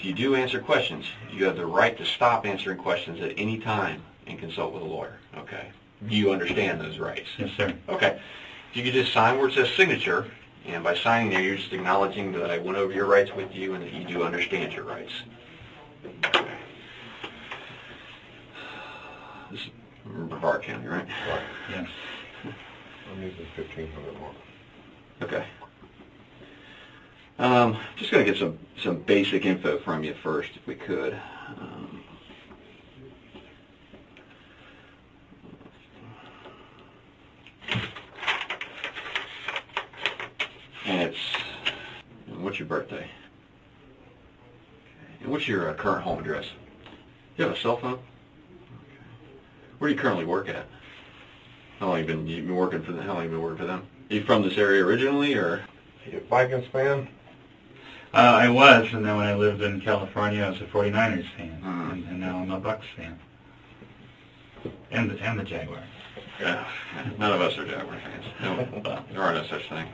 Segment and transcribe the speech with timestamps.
[0.00, 3.58] if you do answer questions, you have the right to stop answering questions at any
[3.58, 5.72] time and consult with a lawyer, okay?
[6.08, 7.28] Do you understand those rights?
[7.36, 7.74] Yes, sir.
[7.86, 8.18] Okay.
[8.70, 10.30] If you could just sign where it says signature,
[10.64, 13.74] and by signing there, you're just acknowledging that I went over your rights with you
[13.74, 15.12] and that you do understand your rights.
[16.24, 16.48] Okay.
[19.50, 19.70] This is
[20.06, 21.06] Brevard County, right?
[21.28, 21.42] Right.
[21.68, 21.88] Yes.
[23.12, 24.32] I'm using fifteen hundred more.
[25.20, 25.44] Okay.
[27.40, 31.18] Um, just gonna get some, some basic info from you first, if we could.
[31.58, 32.02] Um,
[40.84, 41.18] And it's,
[42.26, 43.08] and what's your birthday?
[45.22, 46.44] And what's your uh, current home address?
[46.44, 48.00] Do you have a cell phone?
[49.78, 50.66] Where do you currently work at?
[51.78, 53.66] How long you been, you been working for them, how long you been working for
[53.66, 53.86] them?
[54.10, 55.64] you from this area originally, or?
[56.28, 57.08] Vikings fan?
[58.12, 61.60] Uh, I was, and then when I lived in California, I was a 49ers fan,
[61.62, 61.92] Mhm.
[61.92, 63.18] and, and now I'm a Bucs fan.
[64.90, 65.84] And the, and the Jaguars.
[66.40, 66.64] Yeah,
[67.18, 68.24] none of us are Jaguar fans.
[68.82, 69.86] No, there are no such thing.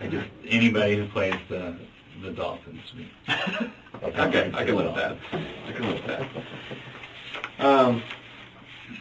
[0.00, 1.76] I just, anybody who plays the,
[2.22, 2.80] the Dolphins.
[2.96, 3.10] we-
[4.04, 5.16] Okay, I can live with that.
[5.32, 6.28] I can live with that.
[7.58, 8.02] Um,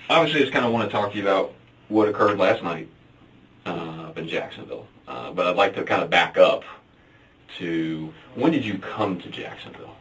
[0.09, 1.53] obviously, I just kind of want to talk to you about
[1.89, 2.94] what occurred last night uh,
[3.75, 4.87] up in Jacksonville.
[5.07, 6.63] Uh, but I'd like to kind of back up
[7.57, 9.95] to when did you come to Jacksonville?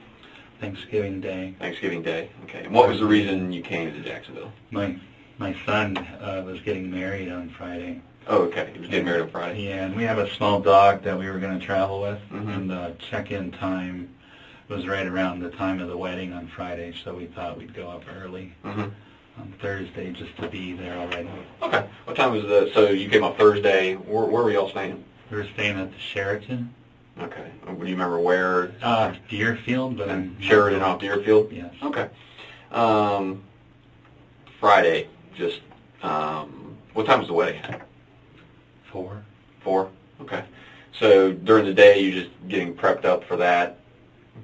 [0.61, 1.55] Thanksgiving Day.
[1.59, 2.31] Thanksgiving Day.
[2.45, 2.65] Okay.
[2.65, 4.53] And what was the reason you came to Jacksonville?
[4.71, 4.97] My
[5.39, 8.01] my son uh, was getting married on Friday.
[8.29, 8.71] Oh, okay.
[8.73, 9.65] He was getting married on Friday.
[9.65, 12.55] Yeah, and we have a small dog that we were going to travel with, Mhm.
[12.55, 14.09] and the check-in time
[14.69, 17.89] was right around the time of the wedding on Friday, so we thought we'd go
[17.91, 18.85] up early hmm
[19.39, 21.29] on Thursday just to be there already.
[21.63, 21.89] Okay.
[22.05, 22.71] What time was the?
[22.75, 23.95] So you came up Thursday.
[23.95, 25.03] Where, where were y'all staying?
[25.31, 26.73] We were staying at the Sheraton,
[27.21, 27.51] Okay.
[27.67, 28.73] Do you remember where?
[28.83, 31.51] uh, Deerfield, but I'm Sheraton off Deerfield.
[31.53, 31.73] Yes.
[31.83, 32.09] Okay.
[32.71, 33.43] Um,
[34.61, 35.61] Friday, just,
[36.03, 37.87] um, what time was the wedding at?
[38.91, 39.25] Four.
[39.61, 39.91] Four?
[40.21, 40.45] Okay.
[40.99, 43.79] So during the day, you're just getting prepped up for that,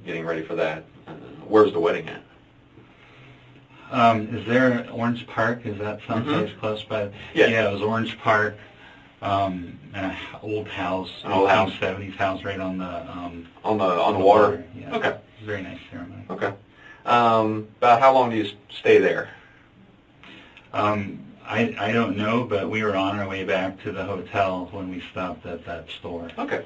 [0.05, 0.85] getting ready for that.
[1.07, 1.13] Uh,
[1.47, 2.23] where's the wedding at?
[3.91, 5.63] Um, is there Orange Park?
[5.65, 7.11] Is that someplace close by?
[7.35, 7.47] Yeah.
[7.49, 8.57] Yeah, it was Orange Park,
[9.23, 11.71] um, and a h- old house, An old house.
[11.81, 14.65] 1970s house right on the um, On the, on the water?
[14.79, 14.95] Yeah.
[14.95, 15.17] Okay.
[15.43, 16.23] Very nice ceremony.
[16.31, 16.53] Okay.
[17.05, 19.29] Um, about how long do you stay there?
[20.73, 24.69] Um, I I don't know, but we were on our way back to the hotel
[24.71, 26.29] when we stopped at that store.
[26.39, 26.63] Okay.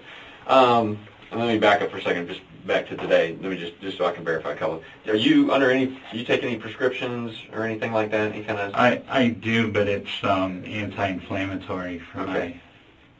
[0.47, 0.99] Um,
[1.33, 3.37] let me back up for a second, just back to today.
[3.41, 4.83] Let me just, just so I can verify a couple.
[5.07, 8.33] Are you under any, do you take any prescriptions or anything like that?
[8.33, 8.75] Any kind of?
[8.75, 12.59] I I do, but it's um, anti-inflammatory for Okay.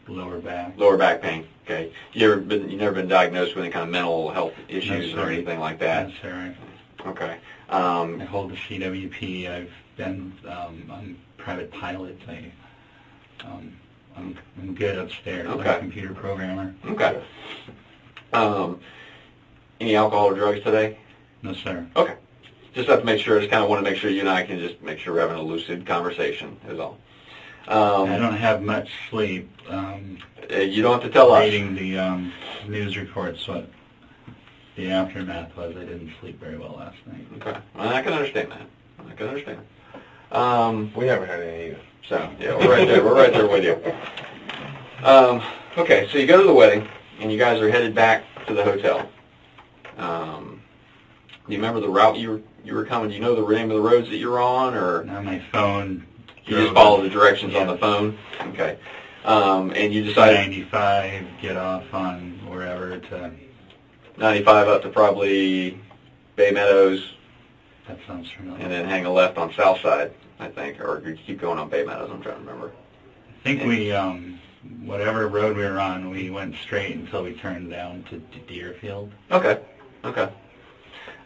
[0.09, 0.75] my lower back.
[0.77, 1.47] Lower back pain.
[1.65, 1.91] Okay.
[2.13, 2.69] You ever been?
[2.69, 5.21] You never been diagnosed with any kind of mental health issues sir.
[5.21, 6.09] or anything like that?
[6.09, 6.55] Yes, sir.
[7.07, 7.37] Okay.
[7.69, 9.51] I Um, hold the CWP.
[9.51, 12.17] I've been um, on private pilot.
[12.29, 12.51] I
[13.47, 13.73] um,
[14.17, 15.47] I'm, I'm good upstairs.
[15.49, 15.75] I'm Okay.
[15.75, 16.73] a computer programmer.
[16.87, 17.21] okay.
[18.33, 18.81] Um,
[19.81, 20.99] any alcohol or drugs today?
[21.43, 21.87] No, sir.
[21.97, 22.15] Okay.
[22.75, 23.39] Just have to make sure.
[23.39, 25.21] Just kind of want to make sure you and I can just make sure we're
[25.21, 26.57] having a lucid conversation.
[26.69, 26.99] Is all.
[27.69, 29.51] Um, I don't have much sleep.
[29.69, 30.19] Um,
[30.53, 31.45] uh, you don't have to tell us.
[31.45, 32.33] reading the um,
[32.69, 33.71] news reports, what
[34.77, 35.75] the aftermath was.
[35.77, 37.27] I didn't sleep very well last night.
[37.37, 37.59] Okay.
[37.75, 38.67] Well, I can understand that.
[39.09, 39.61] I can understand.
[40.33, 41.81] Um, We haven't had any either.
[42.09, 43.05] so yeah, we're right there.
[43.05, 45.07] We're right there with you.
[45.07, 45.43] Um,
[45.79, 46.89] okay, so you go to the wedding,
[47.21, 49.09] and you guys are headed back to the hotel.
[49.97, 50.61] Um,
[51.47, 53.09] do you remember the route you were you were coming?
[53.11, 55.43] Do you know the name of the roads that you were on, or Now my
[55.53, 56.07] phone.
[56.47, 58.19] you just follow the directions on the phone?
[58.41, 58.79] Okay.
[59.25, 63.31] Um, and you decided 95, get off on wherever to.
[64.17, 65.81] 95 up to probably
[66.37, 67.15] Bay Meadows,
[67.89, 68.63] That sounds familiar.
[68.63, 71.69] and then hang a left on South Side, I think, or you keep going on
[71.69, 72.11] Bay Meadows.
[72.13, 72.71] I'm trying to remember.
[73.41, 74.39] I think we, um,
[74.85, 79.13] whatever road we were on, we went straight until we turned down to, to Deerfield.
[79.31, 79.61] Okay.
[80.05, 80.31] Okay.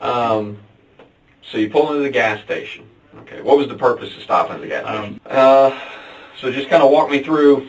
[0.00, 0.58] Um,
[1.50, 2.88] so you pull into the gas station.
[3.20, 3.42] Okay.
[3.42, 5.20] What was the purpose of stopping at the gas station?
[5.26, 5.80] Um, uh,
[6.40, 7.68] so just kind of walk me through.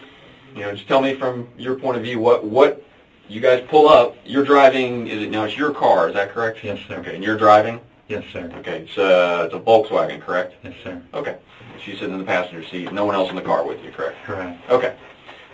[0.55, 2.83] You know, just tell me from your point of view what what
[3.27, 4.15] you guys pull up.
[4.25, 5.07] You're driving.
[5.07, 5.45] Is it now?
[5.45, 6.09] It's your car.
[6.09, 6.63] Is that correct?
[6.63, 6.97] Yes, sir.
[6.99, 7.15] Okay.
[7.15, 7.79] And you're driving.
[8.07, 8.51] Yes, sir.
[8.57, 8.81] Okay.
[8.81, 10.55] It's uh, it's a Volkswagen, correct?
[10.63, 11.01] Yes, sir.
[11.13, 11.37] Okay.
[11.83, 12.91] She's sitting in the passenger seat.
[12.91, 14.17] No one else in the car with you, correct?
[14.25, 14.59] Correct.
[14.69, 14.95] Okay.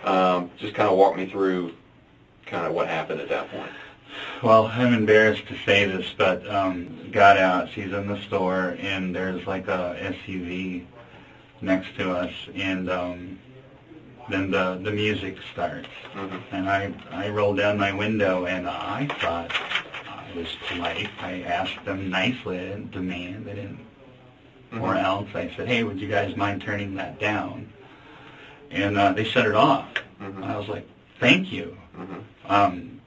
[0.03, 1.73] Um, just kind of walk me through
[2.45, 3.69] kind of what happened at that point.
[4.41, 7.69] Well, I'm embarrassed to say this, but um, got out.
[7.69, 10.85] She's in the store, and there's like a SUV
[11.61, 13.39] next to us, and um,
[14.29, 16.39] then the the music starts, Mhm.
[16.51, 19.51] and I I roll down my window, and I thought
[20.07, 21.09] I was polite.
[21.21, 23.79] I asked them nicely, I didn't demand, I didn't,
[24.73, 25.03] or Mhm.
[25.03, 27.67] else I said, hey, would you guys mind turning that down?
[28.71, 29.87] And uh, they shut it off.
[30.21, 30.43] Mhm.
[30.43, 30.87] I was like,
[31.19, 31.77] thank you.
[31.97, 32.23] Mhm.
[32.49, 32.99] Um,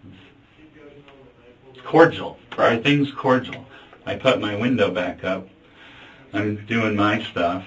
[1.88, 2.36] cordial.
[2.56, 2.72] Right.
[2.78, 3.64] Everything's cordial.
[4.04, 5.48] I put my window back up.
[6.34, 7.64] I'm doing my stuff,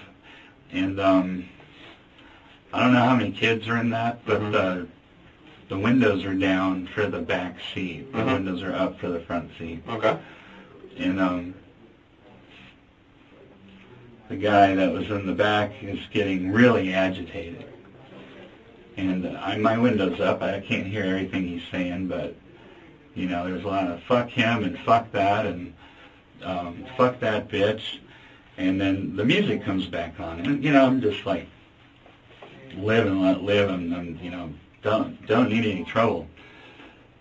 [0.71, 1.43] and um,
[2.71, 4.51] I don't know how many kids are in that, but Mhm.
[4.51, 4.87] the
[5.69, 8.11] the windows are down for the back seat.
[8.11, 8.33] The Mhm.
[8.33, 10.15] windows are up for the front seat, Okay.
[10.97, 11.53] and um,
[14.27, 17.65] the guy that was in the back is getting really agitated.
[18.97, 20.43] And uh, I, my window's up.
[20.43, 22.35] I can't hear everything he's saying, but
[23.15, 25.73] you know, there's a lot of fuck him and fuck that and
[26.43, 27.99] um, fuck that bitch.
[28.57, 31.47] And then the music comes back on, and you know, I'm just like,
[32.77, 34.51] live and let live, and, and you know,
[34.83, 36.27] don't don't need any trouble.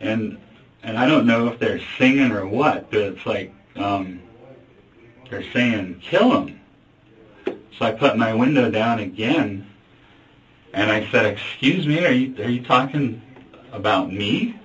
[0.00, 0.38] And
[0.82, 4.20] and I don't know if they're singing or what, but it's like um,
[5.31, 6.60] they're saying kill him.
[7.46, 9.66] So I put my window down again,
[10.75, 13.22] and I said, "Excuse me, are you are you talking
[13.72, 14.59] about me?"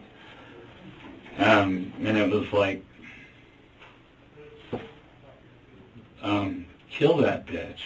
[1.38, 2.86] Um, and it was like,
[6.22, 7.82] um, "Kill that bitch."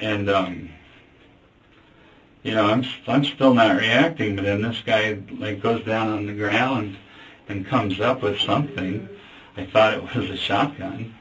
[0.00, 0.70] And um,
[2.42, 6.26] you know, I'm I'm still not reacting, but then this guy like goes down on
[6.26, 6.96] the ground
[7.48, 9.08] and comes up with something.
[9.56, 11.14] I thought it was a shotgun.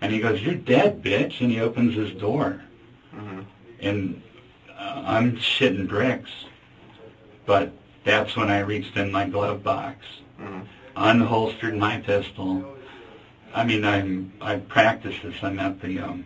[0.00, 2.60] And he goes, "You're dead, bitch!" And he opens his door,
[3.14, 3.44] Mhm.
[3.80, 4.22] and
[4.70, 6.30] uh, I'm shitting bricks.
[7.46, 7.72] But
[8.04, 10.04] that's when I reached in my glove box,
[10.40, 10.66] Mhm.
[10.96, 12.76] unholstered my pistol.
[13.54, 15.34] I mean, I'm I practice this.
[15.42, 16.24] I'm at the um,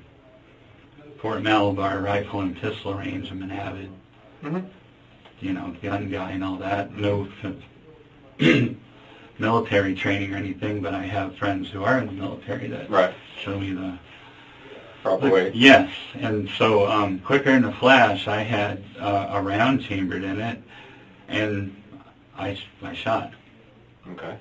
[1.21, 3.31] Fort Malabar Rifle and Pistol Range.
[3.31, 3.91] I'm an avid,
[4.43, 4.65] Mhm.
[5.41, 6.97] you know, gun guy and all that.
[6.97, 7.29] No
[9.39, 13.15] military training or anything, but I have friends who are in the military that Right.
[13.39, 13.93] show me the
[15.03, 15.53] Proper way.
[15.55, 20.41] Yes, and so um, quicker in a flash, I had uh, a round chambered in
[20.41, 20.61] it,
[21.29, 21.83] and
[22.37, 23.33] I I shot
[24.13, 24.37] Okay.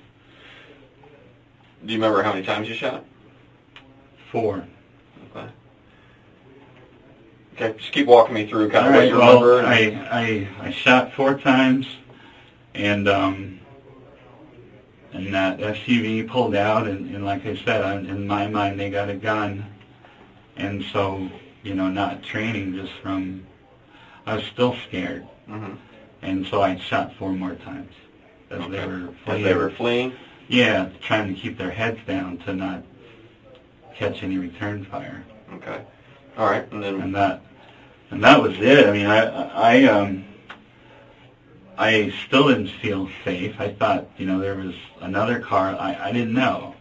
[1.84, 3.04] Do you remember how many times you shot?
[4.30, 4.64] four.
[5.34, 5.46] Okay.
[7.54, 7.78] Okay.
[7.78, 9.66] Just keep walking me through kind All of what right, you well, remember.
[9.66, 11.86] I, I I shot four times,
[12.74, 13.58] and um,
[15.12, 18.90] and that SUV pulled out, and, and like I said, I, in my mind, they
[18.90, 19.64] got a gun,
[20.56, 21.28] and so
[21.62, 23.44] you know, not training, just from,
[24.26, 25.76] I was still scared, Mhm.
[26.22, 27.92] And so I shot four more times
[28.50, 28.86] as they Okay.
[28.86, 29.44] were As fleeing.
[29.44, 30.12] they were fleeing.
[30.48, 32.82] Yeah, trying to keep their heads down to not
[33.94, 35.24] catch any return fire,
[35.54, 35.80] Okay.
[36.36, 36.70] All right.
[36.70, 37.00] And then.
[37.00, 37.40] and that
[38.10, 38.86] and that was it.
[38.86, 39.22] I mean, I
[39.80, 40.24] I um
[41.78, 43.54] I still didn't feel safe.
[43.58, 45.76] I thought you know there was another car.
[45.78, 46.74] I I didn't know.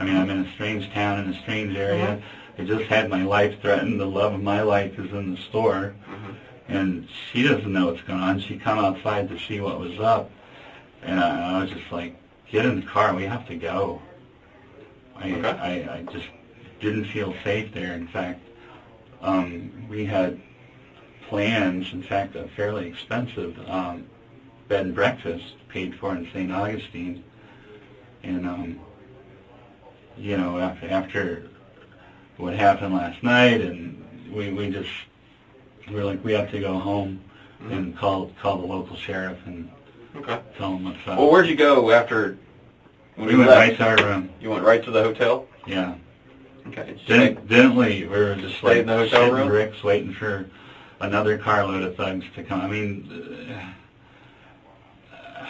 [0.00, 2.20] I mean, I'm in a strange town in a strange area.
[2.58, 4.00] I just had my life threatened.
[4.00, 6.35] The love of my life is in the store, Mhm.
[6.68, 8.40] And she doesn't know what's going on.
[8.40, 10.30] She come outside to see what was up,
[11.02, 12.16] and I, I was just like,
[12.50, 13.14] "Get in the car.
[13.14, 14.00] We have to go."
[15.16, 15.48] I Okay.
[15.48, 16.26] I, I just
[16.80, 17.94] didn't feel safe there.
[17.94, 18.40] In fact,
[19.22, 20.40] um, we had
[21.28, 21.92] plans.
[21.92, 24.06] In fact, a fairly expensive um,
[24.68, 26.52] bed and breakfast paid for in St.
[26.52, 27.22] Augustine,
[28.22, 28.80] and um,
[30.16, 31.48] you know after after
[32.36, 34.90] what happened last night, and we we just
[35.88, 37.20] we were like we have to go home
[37.62, 37.72] Mhm.
[37.72, 39.70] and call call the local sheriff and
[40.16, 40.38] Okay.
[40.58, 41.18] tell them what's up.
[41.18, 42.36] Well, where'd you go after?
[43.16, 43.80] When we you went left?
[43.80, 44.28] right to our room.
[44.40, 45.46] You went right to the hotel.
[45.66, 45.94] Yeah.
[46.68, 46.84] Okay.
[46.84, 48.10] Did you stay- Didn't didn't leave.
[48.10, 49.48] We were just like in the hotel room?
[49.48, 50.46] bricks, waiting for
[51.00, 52.60] another carload of thugs to come.
[52.60, 53.08] I mean,
[55.12, 55.46] uh,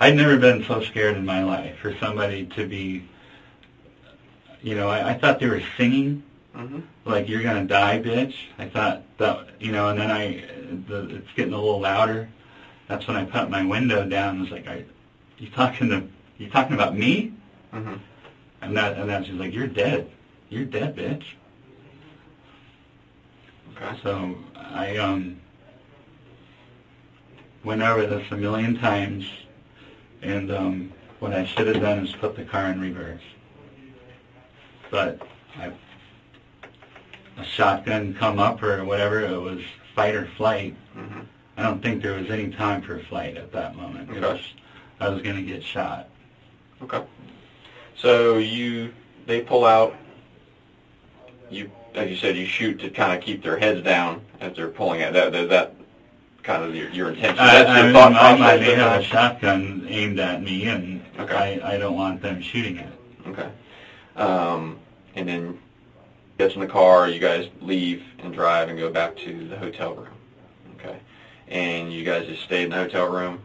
[0.00, 3.04] I'd never been so scared in my life for somebody to be.
[4.62, 6.22] You know, I, I thought they were singing
[6.56, 6.82] Mhm.
[7.04, 10.44] like "You're gonna die, bitch." I thought that, you know, and then I,
[10.86, 12.28] the, it's getting a little louder.
[12.88, 14.34] That's when I put my window down.
[14.34, 14.82] and was like, "Are
[15.38, 16.08] you talking to?
[16.38, 17.32] You talking about me?"
[17.72, 17.98] Mhm.
[18.60, 20.10] And that, and then she's like, "You're dead.
[20.50, 21.24] You're dead, bitch."
[23.76, 23.98] Okay.
[24.02, 25.40] So I um
[27.64, 29.24] went over this a million times,
[30.22, 33.22] and um, what I should have done is put the car in reverse.
[34.90, 35.22] But
[35.58, 35.72] I,
[37.38, 39.60] a shotgun come up or whatever, it was
[39.94, 40.74] fight or flight.
[40.96, 41.26] Mhm.
[41.56, 44.10] I don't think there was any time for flight at that moment.
[44.10, 44.20] Okay.
[44.20, 44.40] was,
[45.00, 46.08] I was going to get shot.
[46.82, 47.02] Okay.
[47.96, 48.92] So you,
[49.26, 49.94] they pull out.
[51.50, 54.68] You, as you said, you shoot to kind of keep their heads down as they're
[54.68, 55.12] pulling out.
[55.12, 55.74] That, that, that
[56.42, 57.38] kind of your, your intention.
[57.38, 58.60] I, That's I your mean, thought I, I process.
[58.60, 61.60] may have a shotgun aimed at me, and Okay.
[61.62, 62.92] I, I don't want them shooting it.
[63.26, 63.48] Okay.
[64.16, 64.78] Um,
[65.14, 65.58] and then
[66.42, 69.94] gets in the car, you guys leave and drive and go back to the hotel
[69.94, 70.08] room.
[70.76, 70.98] Okay.
[71.48, 73.40] And you guys just stayed in the hotel room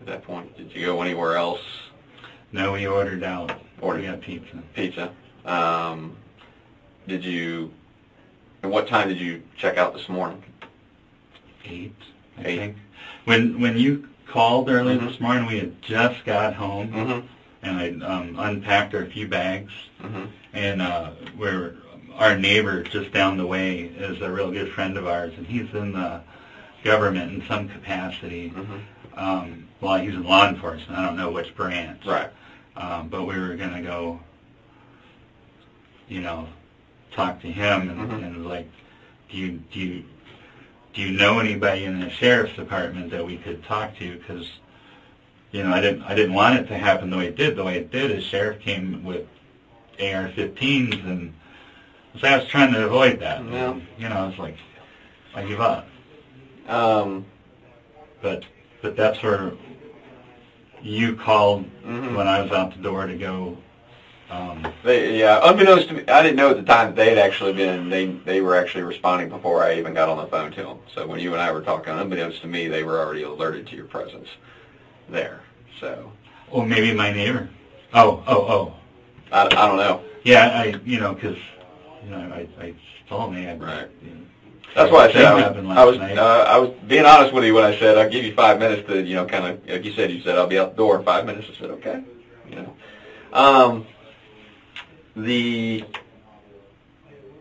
[0.00, 0.54] at that point.
[0.56, 1.62] Did you go anywhere else?
[2.52, 3.58] No, we ordered out.
[3.80, 4.00] Ordered.
[4.02, 4.56] We got pizza.
[4.74, 5.14] Pizza.
[5.46, 6.16] Um,
[7.06, 7.72] did you?
[8.62, 10.42] And what time did you check out this morning?
[11.64, 11.94] Eight,
[12.36, 12.56] I Eight.
[12.58, 12.76] think.
[13.24, 15.08] When when you called early Mhm.
[15.08, 17.26] this morning, we had just got home, Mm-hmm.
[17.62, 20.24] and I um, unpacked our few bags, Mm-hmm.
[20.54, 21.76] and uh, we're
[22.18, 25.72] our neighbor just down the way is a real good friend of ours, and he's
[25.72, 26.20] in the
[26.84, 28.50] government in some capacity.
[28.50, 28.78] Mm-hmm.
[29.18, 30.98] Um, well, he's in law enforcement.
[30.98, 32.04] I don't know which branch.
[32.04, 32.30] Right.
[32.76, 34.20] Um, but we were going to go,
[36.08, 36.48] you know,
[37.12, 38.24] talk to him and, Mhm.
[38.24, 38.68] and like,
[39.30, 40.04] do you do you
[40.94, 44.18] do you know anybody in the sheriff's department that we could talk to?
[44.18, 44.46] Because
[45.50, 47.56] you know, I didn't I didn't want it to happen the way it did.
[47.56, 49.26] The way it did is sheriff came with
[50.00, 51.34] AR-15s and
[52.20, 53.44] so I was trying to avoid that.
[53.44, 53.74] Yeah.
[53.98, 54.56] You know, I was like,
[55.34, 55.86] I give up.
[56.68, 57.24] Um,
[58.22, 58.44] But
[58.82, 59.52] but that's where
[60.82, 62.14] you called mhm.
[62.14, 63.56] when I was out the door to go.
[64.30, 67.18] Um, They, yeah, unbeknownst to me, I didn't know at the time that they had
[67.18, 70.62] actually been, they, they were actually responding before I even got on the phone to
[70.62, 70.78] them.
[70.94, 73.76] So when you and I were talking, unbeknownst to me, they were already alerted to
[73.76, 74.28] your presence
[75.08, 75.40] there.
[75.80, 76.12] So,
[76.52, 77.48] oh, maybe my neighbor.
[77.94, 78.74] Oh, oh, oh.
[79.32, 80.02] I, I don't know.
[80.24, 81.36] Yeah, I, you know, 'cause
[82.04, 82.74] you know, I, I
[83.08, 83.46] told me.
[83.48, 83.88] I, Right.
[84.02, 84.20] You know,
[84.74, 86.18] That's why I said I I was, night.
[86.18, 88.86] uh, I was being honest with you when I said I'll give you five minutes
[88.88, 90.98] to, you know, kind of, like you said, you said I'll be out the door
[90.98, 91.48] in five minutes.
[91.54, 92.02] I said, okay,
[92.48, 92.76] you know.
[93.32, 93.86] Um,
[95.16, 95.84] the,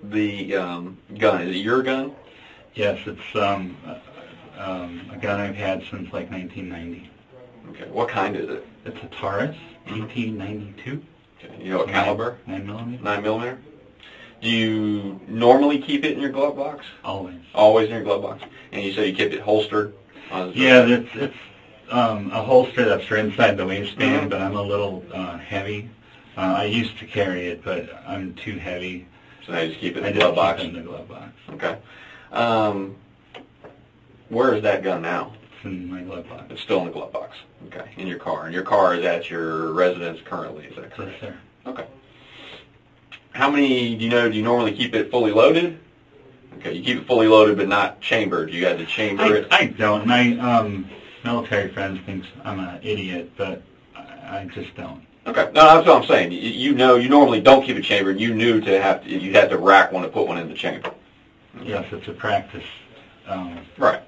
[0.04, 2.14] the, um, gun, is it your gun?
[2.74, 3.76] yes, it's um,
[4.58, 7.10] um, a gun I've had since like 1990.
[7.70, 8.66] Okay, what kind is it?
[8.86, 9.56] It's a Taurus,
[9.88, 10.02] Mm-hmm.
[10.02, 11.02] 1892.
[11.44, 12.38] Okay, you know what caliber?
[12.46, 13.04] Nine millimeter.
[13.04, 13.58] Nine millimeter.
[14.42, 16.86] Do you normally keep it in your glove box?
[17.04, 17.38] Always.
[17.56, 18.44] Always in your glove box.
[18.72, 19.94] And you said you kept it holstered.
[20.32, 21.34] On Yeah, it's it's
[21.90, 24.30] um, a holster that's for inside the waistband, Mhm.
[24.30, 25.90] but I'm a little uh, heavy.
[26.38, 29.08] Uh, I used to carry it, but I'm too heavy.
[29.46, 30.62] So you just keep it in I the just glove box.
[30.62, 31.32] keep it in the glove box.
[31.54, 31.78] Okay.
[32.32, 32.96] Um,
[34.30, 35.32] where is that gun now?
[35.56, 36.44] It's in my glove box.
[36.50, 37.38] It's still in the glove box.
[37.68, 37.90] Okay.
[37.96, 38.46] In your car.
[38.46, 40.66] And your car is at your residence currently.
[40.66, 41.20] Is that Yes, correct?
[41.22, 41.36] sir.
[41.66, 41.86] Okay.
[43.38, 44.28] How many do you know?
[44.28, 45.80] Do you normally keep it fully loaded?
[46.58, 46.74] Okay.
[46.74, 48.52] You keep it fully loaded, but not chambered.
[48.52, 49.48] You had to chamber I, it.
[49.52, 50.08] I don't.
[50.08, 50.90] My um,
[51.24, 53.62] military friends thinks I'm an idiot, but
[53.96, 55.06] I, I just don't.
[55.28, 56.32] Okay, no, that's what I'm saying.
[56.32, 58.20] You, you know, you normally don't keep it chambered.
[58.20, 60.56] You knew to have to, you had to rack one to put one in the
[60.56, 60.90] chamber.
[61.62, 62.66] Yes, it's a practice
[63.28, 64.02] um, Right,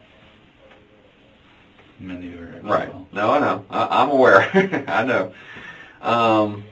[1.99, 2.59] maneuver.
[2.63, 2.87] right.
[2.91, 3.07] well.
[3.11, 3.65] No, I know.
[3.69, 4.49] I, I'm aware.
[4.87, 5.33] I know.
[6.01, 6.63] Um,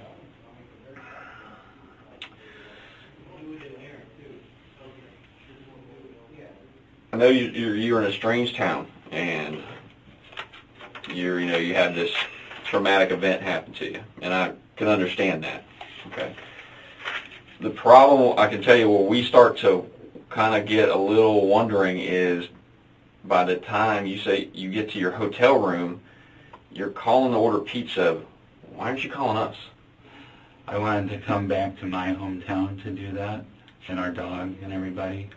[7.18, 9.64] I know you, you're you're in a strange town, and
[11.12, 12.12] you're you know you had this
[12.66, 15.64] traumatic event happen to you, and I can understand that.
[16.12, 16.36] Okay.
[17.60, 19.90] The problem I can tell you where we start to
[20.30, 22.50] kind of get a little wondering is
[23.24, 26.02] by the time you say you get to your hotel room,
[26.72, 28.22] you're calling to order pizza.
[28.76, 29.56] Why aren't you calling us?
[30.68, 33.44] I wanted to come back to my hometown to do that,
[33.88, 35.32] and our dog and everybody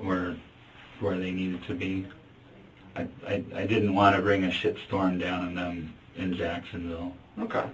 [0.00, 0.34] were
[1.00, 2.06] where they needed to be.
[2.96, 7.12] I, I, I didn't want to bring a shitstorm down on them in Jacksonville.
[7.40, 7.64] Okay.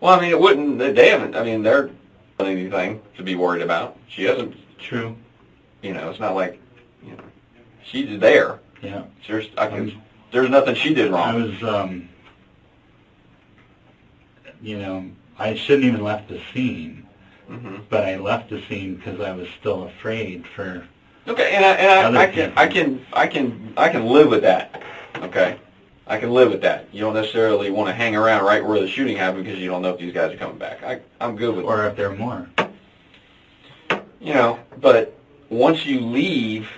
[0.00, 0.78] Well, I mean, it wouldn't.
[0.78, 1.36] They haven't.
[1.36, 1.90] I mean, they're
[2.38, 3.98] not anything to be worried about.
[4.08, 4.56] She hasn't.
[4.78, 5.14] True.
[5.82, 6.60] You know, it's not like
[7.04, 7.24] you know,
[7.84, 8.60] she's there.
[8.82, 9.04] Yeah.
[9.26, 10.00] There's, I can.
[10.32, 11.28] There's nothing she did wrong.
[11.28, 12.08] I was um,
[14.62, 17.06] you know, I shouldn't even left the scene,
[17.46, 20.86] hmm but I left the scene because I was still afraid for.
[21.28, 22.52] Okay, and I, and I, I can.
[22.56, 24.82] I can, I can, I can live with that.
[25.16, 25.58] Okay,
[26.06, 26.88] I can live with that.
[26.92, 29.82] You don't necessarily want to hang around right where the shooting happened because you don't
[29.82, 30.82] know if these guys are coming back.
[30.82, 32.48] I, I'm good with Or if there are more.
[34.20, 35.16] you know, but
[35.50, 36.68] once you leave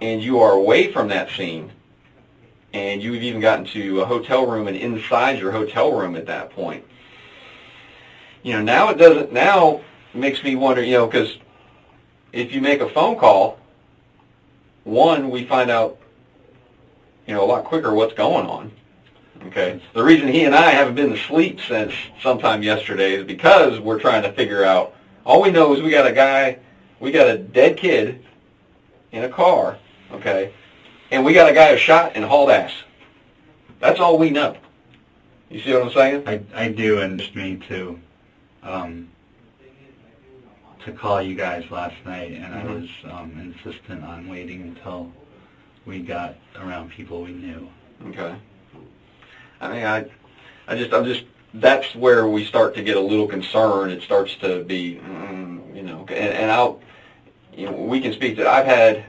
[0.00, 1.70] and you are away from that scene,
[2.72, 6.50] and you've even gotten to a hotel room and inside your hotel room at that
[6.50, 6.84] point,
[8.42, 9.82] you know, now it doesn't, now
[10.14, 11.36] makes me wonder, you know, because
[12.32, 13.58] if you make a phone call,
[14.84, 15.98] one, we find out,
[17.26, 18.72] you know, a lot quicker what's going on.
[19.46, 19.80] Okay.
[19.92, 24.22] The reason he and I haven't been asleep since sometime yesterday is because we're trying
[24.22, 24.94] to figure out.
[25.24, 26.58] All we know is we got a guy,
[27.00, 28.24] we got a dead kid
[29.12, 29.78] in a car.
[30.12, 30.52] Okay.
[31.10, 32.72] and we got a guy who shot and hauled ass.
[33.80, 34.56] That's all we know.
[35.48, 36.28] You see what I'm saying?
[36.28, 37.98] I, I do, and me to,
[38.62, 39.10] um,
[40.84, 42.80] to call you guys last night, and I Mhm.
[42.80, 45.12] was um, insistent on waiting until
[45.86, 47.68] we got around people we knew.
[48.08, 48.34] Okay.
[49.60, 50.06] I mean, I,
[50.66, 51.22] I just, I'm just,
[51.54, 53.92] that's where we start to get a little concerned.
[53.92, 56.80] It starts to be, mm, you know, and, and I'll,
[57.54, 59.04] you know, we can speak to, I've had,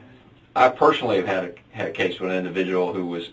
[0.55, 3.29] I personally have had a, had a case with an individual who was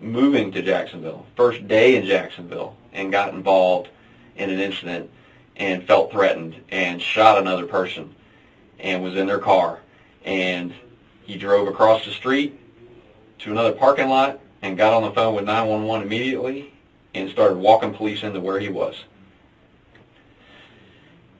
[0.00, 3.88] moving to Jacksonville, first day in Jacksonville, and got involved
[4.36, 5.10] in an incident
[5.60, 8.12] and felt threatened and shot another person
[8.80, 9.78] and was in their car.
[10.24, 10.72] And
[11.22, 12.58] he drove across the street
[13.40, 16.72] to another parking lot and got on the phone with 911 immediately
[17.14, 18.96] and started walking police into where he was.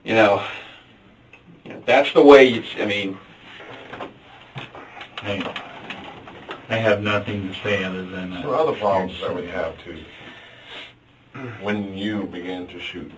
[0.03, 0.45] You know,
[1.65, 3.17] you know that's the way you, I mean,
[5.23, 5.61] I,
[6.69, 8.43] I have nothing to say other than that.
[8.43, 10.03] There are other problems that we have too,
[11.61, 13.11] when you began to shoot,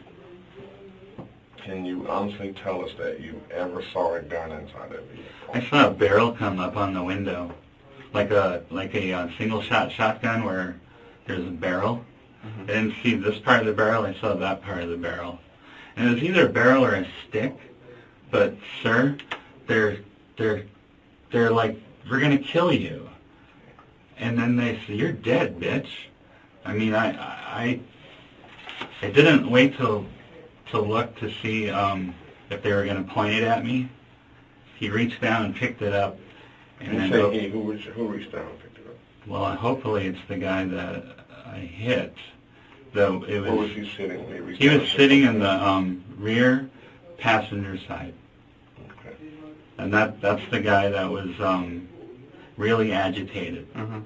[1.64, 5.70] can you honestly tell us that you ever saw a gun inside of that I
[5.70, 7.54] saw a barrel come up on the window,
[8.14, 10.76] like a like a uh, single shot shotgun where
[11.26, 12.04] there's a barrel.
[12.46, 12.64] Mhm.
[12.64, 14.06] I didn't see this part of the barrel.
[14.06, 15.40] I saw that part of the barrel,
[15.96, 17.56] and it was either a barrel or a stick.
[18.32, 19.18] But sir,
[19.68, 20.00] they're
[20.38, 20.64] they're
[21.32, 21.80] they're like
[22.10, 23.10] we're gonna kill you,
[24.18, 25.90] and then they say you're dead, bitch.
[26.66, 27.80] I mean, I I
[29.02, 30.06] I didn't wait till
[30.74, 32.14] to look to see um,
[32.50, 33.88] if they were gonna point it at me.
[34.76, 36.18] He reached down and picked it up,
[36.80, 38.96] and You then say he, who reached, who reached down and picked it up?
[39.28, 41.04] well, hopefully it's the guy that
[41.46, 42.16] I hit.
[42.92, 45.40] Though it Where was was, he sitting when he reached he down was sitting in
[45.40, 46.68] the um, rear
[47.18, 48.14] passenger side,
[49.00, 49.16] Okay.
[49.78, 51.88] and that that's the guy that was um,
[52.58, 53.72] really agitated.
[53.76, 54.04] mhm.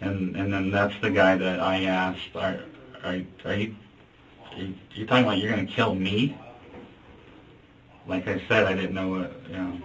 [0.00, 2.60] And and then that's the guy that I asked, are
[3.04, 3.74] are are you
[4.58, 6.36] are you you talking about you're gonna kill me?
[8.06, 9.80] Like I said, I didn't know what you know.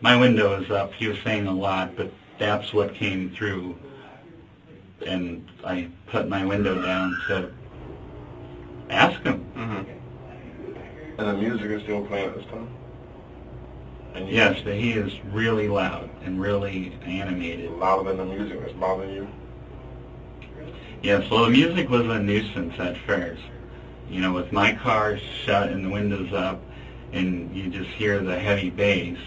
[0.00, 0.92] My window is up.
[0.94, 3.76] He was saying a lot, but that's what came through.
[5.06, 7.52] And I put my window down to
[8.90, 9.44] ask him.
[9.56, 11.20] Mm-hmm.
[11.20, 12.68] And the music is still playing at this time?
[14.14, 17.70] And Yes, but he is really loud and really animated.
[17.72, 19.28] Louder than the music that's bothering you?
[21.02, 23.42] Yes, well, the music was a nuisance at first.
[24.08, 26.60] You know, with my car shut and the windows up,
[27.12, 29.18] and you just hear the heavy bass.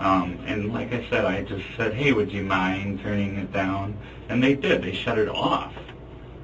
[0.00, 3.96] Um, and like I said, I just said, hey, would you mind turning it down?
[4.28, 4.82] And they did.
[4.82, 5.74] They shut it off,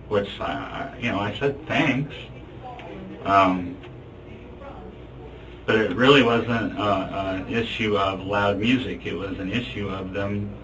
[0.09, 2.15] which, I- you know, I said thanks.
[3.25, 3.77] Um,
[5.65, 7.09] but it really wasn't uh,
[7.45, 9.07] an issue of loud music.
[9.07, 10.55] It was an issue of them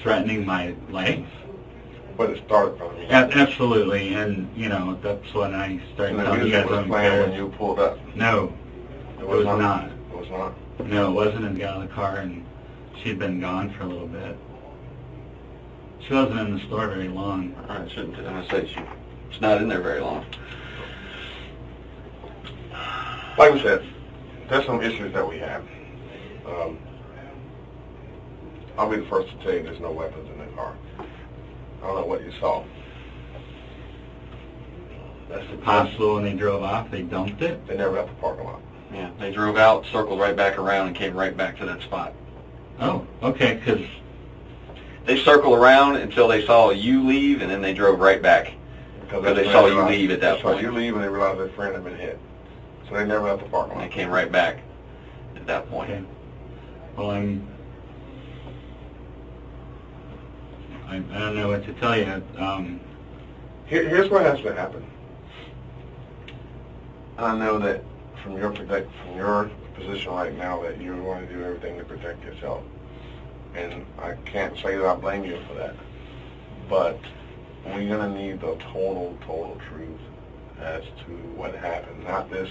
[0.00, 1.28] threatening my life.
[2.16, 2.94] But it started from.
[2.96, 6.86] A- Absolutely, and you know that's when I started And the telling you music was
[6.86, 7.98] playing when you pulled up?
[8.14, 8.52] No,
[9.20, 9.90] it was not.
[9.90, 10.86] It was not?
[10.86, 11.44] No, it wasn't.
[11.44, 12.44] And got in the car, and
[13.02, 14.36] she'd been gone for a little bit.
[16.06, 17.54] She wasn't in the store very long.
[17.68, 18.80] All right, shouldn't, gonna say she,
[19.30, 20.24] it's not in there very long.
[23.38, 23.84] Like we said,
[24.48, 25.64] there's some issues that we have.
[26.46, 26.78] Um,
[28.76, 30.76] I'll be the first to tell you there's no weapons in the car.
[31.84, 32.64] I don't know what you saw.
[35.28, 36.14] That's the possible.
[36.14, 37.66] When they drove off, they dumped it.
[37.66, 38.62] They never left the parking lot.
[38.92, 42.14] Yeah, they drove out, circled right back around, and came right back to that spot.
[42.80, 43.84] Oh, okay, because
[45.04, 48.52] They circled around until they saw you leave, and then they drove right back.
[49.02, 50.62] Because they saw you leave at that They saw point.
[50.62, 52.18] you leave and they realized their friend had been hit.
[52.88, 54.60] So they never left the parking And they came right back
[55.36, 55.90] at that point.
[55.90, 56.04] okay.
[56.96, 57.46] Well, I'm.
[60.88, 62.22] I, I don't know what to tell you.
[62.38, 62.80] Um,
[63.66, 64.84] Here, here's what has to happen.
[67.16, 67.82] I know that
[68.22, 71.84] from your protect, from your position right now that you want to do everything to
[71.84, 72.62] protect yourself,
[73.54, 75.74] and I can't say that I blame you for that.
[76.68, 76.98] But
[77.64, 80.00] we're gonna need the total, total truth
[80.60, 82.50] as to what happened, not this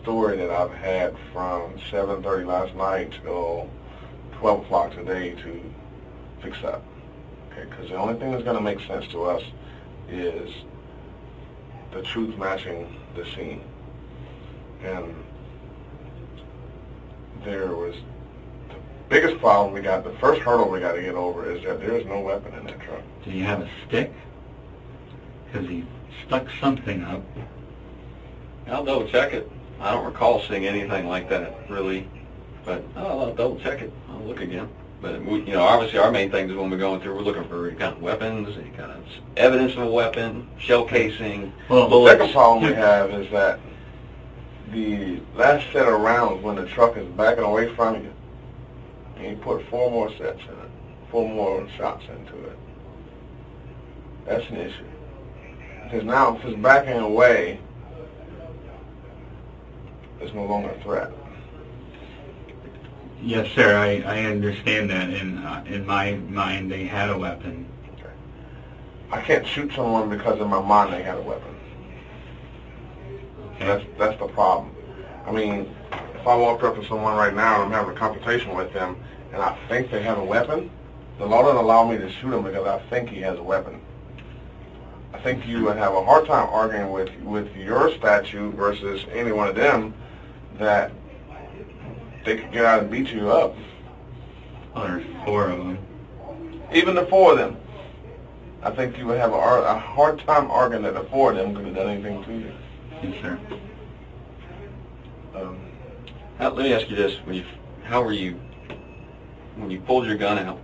[0.00, 3.70] story that I've had from 7:30 last night till
[4.38, 5.62] 12 o'clock today to
[6.42, 6.82] fix up.
[7.58, 9.42] Okay, because the only thing that's gonna make sense to us
[10.08, 10.50] is
[11.92, 13.62] the truth matching the scene.
[14.82, 15.14] And
[17.44, 17.94] there was
[18.68, 18.76] the
[19.08, 21.96] biggest problem we got, the first hurdle we got to get over is that there
[21.96, 23.02] is no weapon in that truck.
[23.24, 24.12] did he have a stick?
[25.46, 25.84] Because he
[26.26, 27.22] stuck something up.
[28.68, 29.50] I'll double check it.
[29.80, 32.06] I don't recall seeing anything like that, really.
[32.64, 33.92] But I'll, I'll double check it.
[34.10, 34.68] I'll look again.
[35.00, 37.44] But, we, you know, obviously our main thing is when we're going through, we're looking
[37.44, 39.04] for any kind of weapons, any kind of
[39.36, 42.18] evidence of a weapon, shell casing, Well, The bullets.
[42.18, 43.60] second problem we have is that
[44.72, 48.12] the last set of rounds, when the truck is backing away from you,
[49.16, 50.70] and you put four more sets in it,
[51.10, 52.58] four more shots into it,
[54.26, 54.84] that's an issue.
[55.84, 57.60] Because now, if it's backing away,
[60.20, 61.10] it's no longer a threat.
[63.20, 65.10] Yes, sir, I, I understand that.
[65.10, 67.66] In, uh, in my mind, they had a weapon.
[69.10, 71.54] I can't shoot someone because in my mind they had a weapon.
[73.58, 73.90] That's Okay?
[73.98, 74.74] that's the problem.
[75.26, 75.74] I mean,
[76.14, 78.96] if I walked up to someone right now and I'm having a conversation with them,
[79.32, 80.70] and I think they have a weapon,
[81.18, 83.80] the law doesn't allow me to shoot him because I think he has a weapon.
[85.12, 89.32] I think you would have a hard time arguing with with your statute versus any
[89.32, 89.94] one of them
[90.58, 90.92] that
[92.24, 93.54] they could get out and beat you up.
[94.74, 95.78] Well, there's four of them.
[96.72, 97.56] Even the four of them.
[98.62, 101.54] I think you would have a, a hard time arguing that the four of them
[101.54, 102.52] could have done anything to you.
[103.02, 103.38] Yes, sir.
[105.34, 105.60] Um,
[106.38, 107.44] How, let me ask you this: when you,
[107.84, 108.40] how were you
[109.56, 110.60] when you pulled your gun out?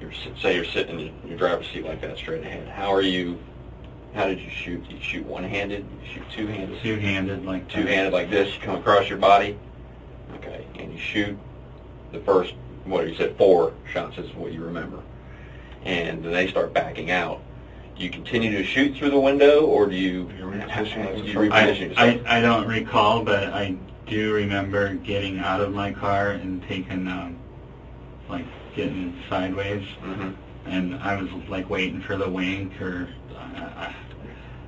[0.00, 2.68] You're, say you're sitting in your driver's seat like that, straight ahead.
[2.68, 3.38] How are you?
[4.14, 4.82] How did you shoot?
[4.88, 5.88] Did you shoot one-handed?
[5.88, 6.82] Did you shoot two-handed?
[6.82, 7.68] Two-handed like.
[7.68, 8.52] Two-handed like this.
[8.54, 9.56] You come across your body.
[10.80, 11.38] Okay, and you shoot
[12.12, 12.54] the first.
[12.84, 13.36] What you said?
[13.36, 15.00] Four shots is what you remember.
[15.84, 17.40] And then they start backing out.
[17.96, 20.30] Do you continue to shoot through the window, or do you?
[20.38, 21.98] You reposition yourself.
[21.98, 22.20] I.
[22.26, 27.06] I, I don't recall, but I do remember getting out of my car and taking,
[27.06, 27.36] um,
[28.28, 30.34] like, getting sideways, Mhm.
[30.66, 33.08] and I was, like, waiting for the wink, or...
[33.36, 33.92] Uh,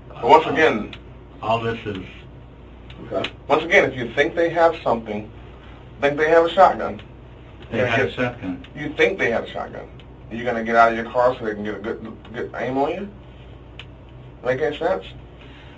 [0.09, 0.95] But once again,
[1.41, 2.05] All this is...
[3.07, 3.29] Okay.
[3.49, 5.29] once again, if you think they have something,
[6.03, 7.01] think they have a shotgun.
[7.71, 8.67] They Yeah, had a shotgun.
[8.77, 9.89] You think they have a shotgun.
[10.31, 12.53] Are you gonna get out of your car so they can get a good good
[12.59, 13.09] aim on you?
[14.45, 15.05] Make any sense?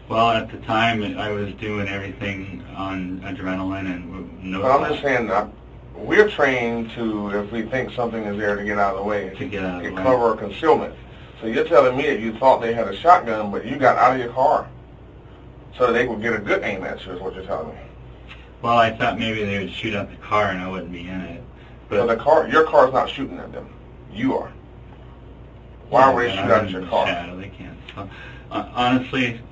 [0.09, 5.03] Well, at the time, I was doing everything on adrenaline and no But I'm just
[5.03, 5.49] saying, uh,
[5.95, 9.31] we're trained to, if we think something is there, to get out of the way.
[9.35, 10.03] to get out of the way.
[10.03, 10.95] cover or concealment.
[11.41, 14.13] So you're telling me that you thought they had a shotgun, but you got out
[14.15, 14.69] of your car
[15.77, 17.81] so that they would get a good aim at you, is what you're telling me.
[18.65, 21.21] Well, I thought maybe they would shoot at the car and I wouldn't be in
[21.21, 21.43] it.
[21.91, 23.69] But the car, your car's not shooting at them.
[24.11, 24.51] You are.
[25.91, 27.07] Why Yeah, would they but shoot at your the car?
[27.07, 27.37] Shadow.
[27.37, 27.77] They can't.
[28.51, 29.43] Uh, honestly,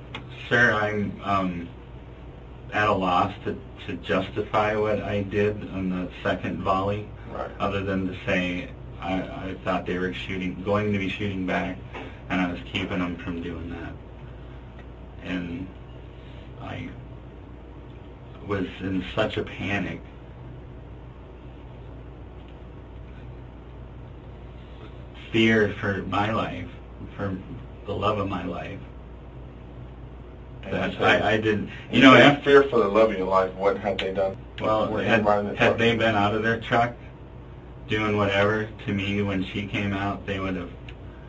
[0.48, 1.68] sir, I'm um,
[2.72, 3.54] at a loss to,
[3.86, 7.50] to justify what I did on the second volley, Right.
[7.60, 11.76] other than to say I, I thought they were shooting, going to be shooting back,
[12.30, 13.92] and I was keeping them from doing that.
[15.22, 15.66] And
[16.62, 16.88] I
[18.46, 20.00] was in such a panic.
[25.30, 26.68] Fear for my life,
[27.16, 27.36] for
[27.86, 28.78] the love of my life.
[30.64, 33.78] That I, I didn't, you know, after, fear for the love of your life, what
[33.78, 34.36] had they done?
[34.60, 36.94] well, had, the had they been out of their truck
[37.88, 40.70] doing whatever to me when she came out, they would have,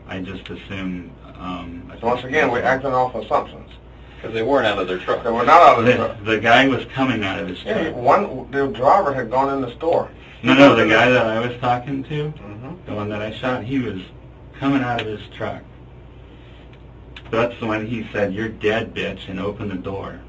[0.06, 1.92] I just assumed, um...
[2.00, 3.70] So once again, we're acting off assumptions.
[4.24, 5.22] Because they weren't out of their truck.
[5.22, 6.24] They were not out of the The, truck.
[6.24, 7.94] the guy was coming out of his Yeah, truck.
[7.96, 10.08] one, the driver had gone in the store.
[10.42, 12.86] No, no, the guy that I was talking to, Mm-hmm.
[12.86, 14.00] the one that I shot, he was
[14.58, 15.60] coming out of his truck.
[17.30, 20.20] That's when he said, "You're dead, bitch," and opened the door.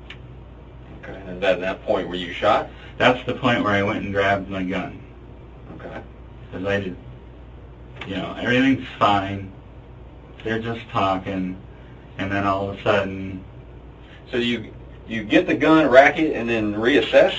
[1.02, 1.14] Okay.
[1.18, 2.68] And is that that point where you shot?
[2.98, 5.00] That's the point where I went and grabbed my gun
[5.76, 6.02] Okay.
[6.52, 6.98] because I did,
[8.08, 9.52] you know, everything's fine.
[10.44, 11.56] They're just talking,
[12.18, 13.44] and then all of a sudden,
[14.36, 14.74] So you
[15.08, 17.34] you get the gun, rack it, and then reassess.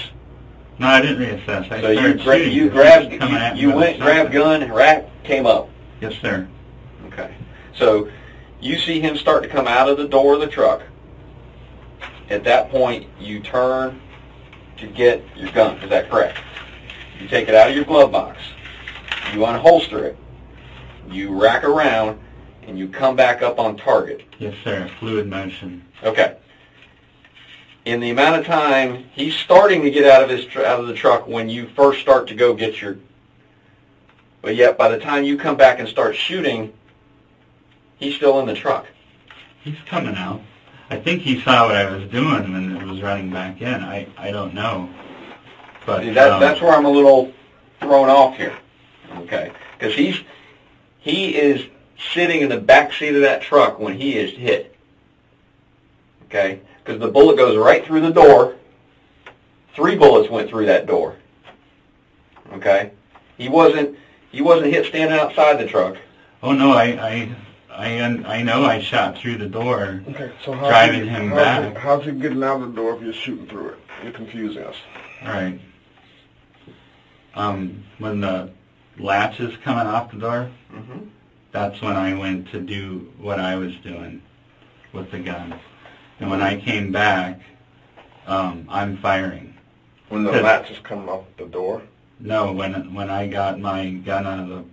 [0.78, 1.70] no, I didn't reassess.
[1.70, 4.72] I so you gra- shooting you grabbed was coming at you, you went grabbed gun,
[4.72, 5.68] rack, came up.
[6.00, 6.48] Yes, sir.
[7.08, 7.34] Okay.
[7.74, 8.08] So
[8.62, 10.84] you see him start to come out of the door of the truck.
[12.30, 14.00] At that point, you turn
[14.78, 15.76] to get your gun.
[15.82, 16.38] Is that correct?
[17.20, 18.40] You take it out of your glove box.
[19.34, 20.16] You unholster it.
[21.10, 22.18] You rack around,
[22.62, 24.22] and you come back up on target.
[24.38, 24.90] Yes, sir.
[24.98, 25.84] Fluid motion.
[26.02, 26.36] Okay.
[27.86, 30.88] In the amount of time he's starting to get out of his tr- out of
[30.88, 32.98] the truck when you first start to go get your,
[34.42, 36.72] but yet by the time you come back and start shooting,
[37.96, 38.86] he's still in the truck.
[39.62, 40.42] He's coming out.
[40.90, 43.84] I think he saw what I was doing and it was running back in.
[43.84, 44.90] I, I don't know.
[45.86, 47.32] But See, that, um, that's where I'm a little
[47.78, 48.56] thrown off here.
[49.18, 50.18] Okay, because he's
[50.98, 51.64] he is
[52.12, 54.74] sitting in the back seat of that truck when he is hit.
[56.24, 58.54] Okay, because the bullet goes right through the door.
[59.74, 61.16] Three bullets went through that door.
[62.52, 62.92] Okay,
[63.36, 63.98] He wasn't.
[64.30, 65.96] He wasn't hit standing outside the truck.
[66.42, 67.36] Oh no, I I
[67.70, 68.00] I
[68.36, 70.00] I know I shot through the door.
[70.10, 71.72] Okay, so how's Driving he, him how's back.
[71.74, 73.78] He, how's he getting out of the door if you're shooting through it?
[74.04, 74.76] You're confusing us.
[75.22, 75.58] All right.
[77.34, 78.50] Um, when the
[78.98, 81.06] latch is coming off the door, Mm-hmm.
[81.52, 84.20] that's when I went to do what I was doing
[84.92, 85.58] with the gun.
[86.20, 87.40] And when I came back,
[88.26, 89.54] um, I'm firing.
[90.08, 90.44] When the Good.
[90.44, 91.82] latch is coming off the door.
[92.20, 94.64] No, when when I got my gun out of the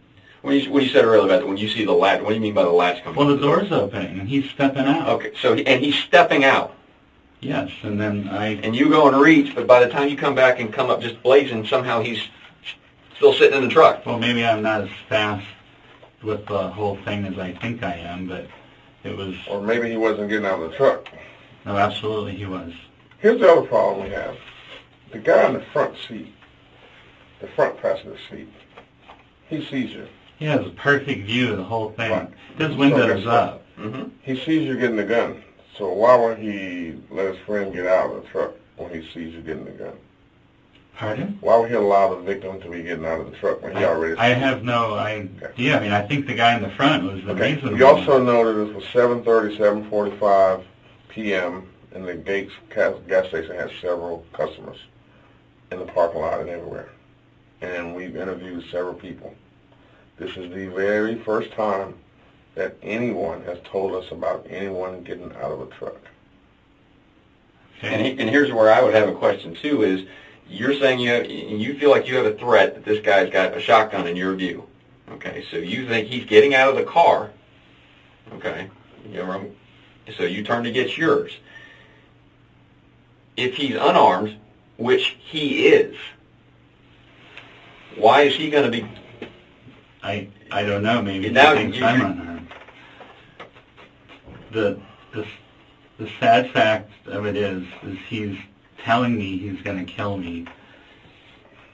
[0.42, 2.42] When you, when you said earlier about when you see the latch, what do you
[2.42, 3.18] mean by the latch coming?
[3.18, 3.58] well, the door?
[3.58, 5.10] door's opening and he's stepping out.
[5.10, 6.76] Okay, so he, and he's stepping out,
[7.42, 10.36] Yes, and then I and you go and reach, but by the time you come
[10.36, 12.22] back and come up just blazing, somehow he's
[13.18, 14.06] still sitting in the truck.
[14.06, 15.46] well maybe I'm not as fast
[16.22, 18.48] with the whole thing as I think I am, but
[19.04, 21.10] it was Or maybe he wasn't getting out of the truck.
[21.65, 22.73] No, absolutely he was.
[23.19, 24.36] Here's the other problem we have.
[25.12, 26.34] The guy in the front seat,
[27.39, 28.49] the front passenger seat,
[29.47, 30.08] he sees you.
[30.39, 32.12] He has a perfect view of the whole thing.
[32.12, 32.30] Right.
[32.58, 33.63] His So window's guess up.
[33.78, 34.10] Mm-hmm.
[34.21, 35.41] He sees you getting the gun.
[35.78, 39.34] So why would he let his friend get out of the truck when he sees
[39.34, 39.93] you getting the gun?
[40.95, 41.38] Pardon?
[41.41, 43.84] Why would he allow the victim to be getting out of the truck when he
[43.84, 45.52] already I have no idea.
[45.56, 47.56] Yeah, I mean, I think the guy in the front was the Okay.
[47.56, 47.76] reason.
[47.78, 50.63] You also know that it was 7:30, 7:45
[51.13, 51.69] p.m.
[51.93, 54.78] and the Gates gas station has several customers
[55.71, 56.89] in the parking lot and everywhere.
[57.62, 59.34] And we've interviewed several people.
[60.17, 61.95] This is the very first time
[62.56, 65.97] that anyone has told us about anyone getting out of a truck.
[67.82, 70.06] And, he, and here's where I would have a question too: is
[70.47, 73.58] you're saying you have, you feel like you have a threat that this guy's got
[73.58, 74.67] a shotgun in your view.
[75.12, 77.32] Okay, so you think he's getting out of the car.
[78.34, 78.69] Okay,
[79.10, 79.52] you know,
[80.18, 81.32] so you turn to get yours.
[83.38, 84.36] If he's unarmed,
[84.78, 85.96] which he is,
[87.96, 88.88] why is he going to be?
[90.04, 91.02] I I don't know.
[91.02, 92.48] Maybe Now he thinks you- I'm unarmed.
[94.52, 94.80] The
[95.13, 95.26] the
[95.98, 98.38] the sad fact of it is, is he's
[98.84, 100.46] telling me he's going to kill me.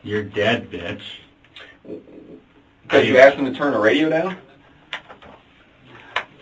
[0.03, 1.01] You're dead, bitch.
[2.83, 4.37] Because you asked him to turn the radio down.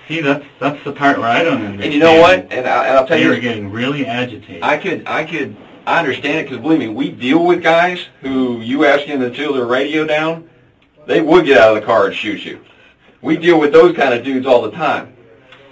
[0.08, 1.84] See, that's that's the part where I don't understand.
[1.84, 2.52] And you know what?
[2.52, 4.64] And, I, and I'll tell They you're getting really agitated.
[4.64, 8.62] I could, I could, I understand it because believe me, we deal with guys who
[8.62, 10.50] you ask them to turn their radio down,
[11.06, 12.62] they would get out of the car and shoot you.
[13.22, 15.14] We deal with those kind of dudes all the time.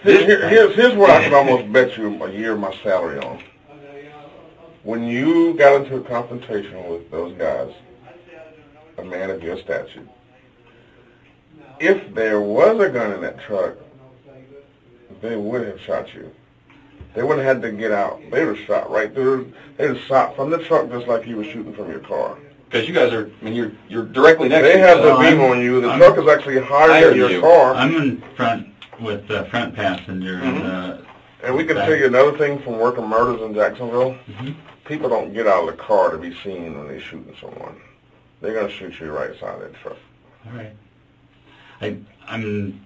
[0.04, 3.20] Here, here- here's, here's what I could almost bet you a year of my salary
[3.20, 3.42] on.
[4.84, 7.72] When you got into a confrontation with those guys,
[8.98, 10.04] a man of your stature,
[11.80, 13.76] if there was a gun in that truck,
[15.26, 16.32] they would have shot you.
[17.14, 18.20] They wouldn't have had to get out.
[18.32, 19.52] They would have shot right through.
[19.78, 22.38] They'd have shot from the truck just like you were shooting from your car.
[22.70, 25.10] Because you guys are, I mean, you're you're directly next They to each have other.
[25.10, 25.82] the I'm- beam on you.
[25.82, 27.42] The I'm truck is actually higher higher than your you.
[27.42, 27.74] car.
[27.74, 28.68] I'm in front
[29.00, 30.98] with the front passenger, and uh,
[31.44, 34.18] And we can tell you another thing from working murders in Jacksonville.
[34.30, 34.56] Mhm.
[34.86, 37.76] People don't get out of the car to be seen when they're shooting someone.
[38.42, 39.98] They're gonna shoot you right side of that truck.
[40.46, 40.74] all right.
[41.82, 42.82] I I'm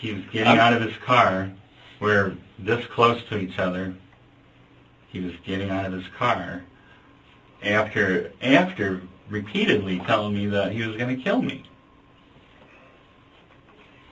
[0.00, 1.50] he's getting I'm- out of his car.
[2.00, 3.94] We're this close to each other.
[5.08, 6.62] He was getting out of his car
[7.62, 11.64] after after repeatedly telling me that he was going to kill me.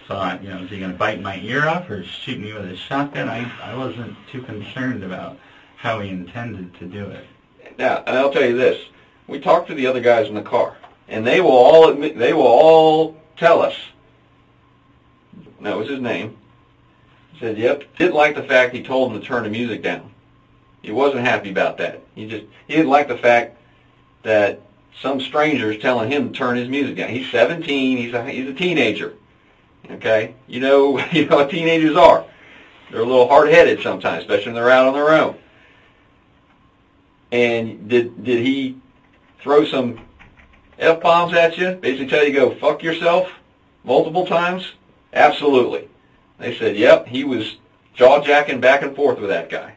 [0.08, 2.52] So I, you know, is he going to bite my ear off or shoot me
[2.52, 3.28] with a shotgun?
[3.28, 5.38] I I wasn't too concerned about
[5.76, 7.26] how he intended to do it.
[7.78, 8.82] Now, and I'll tell you this:
[9.26, 10.76] we talked to the other guys in the car,
[11.08, 13.76] and they will all admit, they will all tell us.
[15.64, 16.36] That was his name.
[17.40, 20.10] Said, "Yep, didn't like the fact he told him to turn the music down.
[20.82, 22.02] He wasn't happy about that.
[22.14, 23.56] He just he didn't like the fact
[24.24, 24.60] that
[25.00, 27.08] some strangers telling him to turn his music down.
[27.08, 27.96] He's 17.
[27.96, 29.14] He's a he's a teenager.
[29.90, 32.26] Okay, you know you know what teenagers are.
[32.90, 35.36] They're a little hard-headed sometimes, especially when they're out on their own."
[37.32, 38.76] And did did he
[39.40, 39.98] throw some
[40.78, 41.72] f bombs at you?
[41.72, 43.30] Basically, tell you to go fuck yourself
[43.82, 44.74] multiple times?
[45.14, 45.88] Absolutely.
[46.38, 47.56] They said, "Yep, he was
[47.94, 49.74] jaw jacking back and forth with that guy."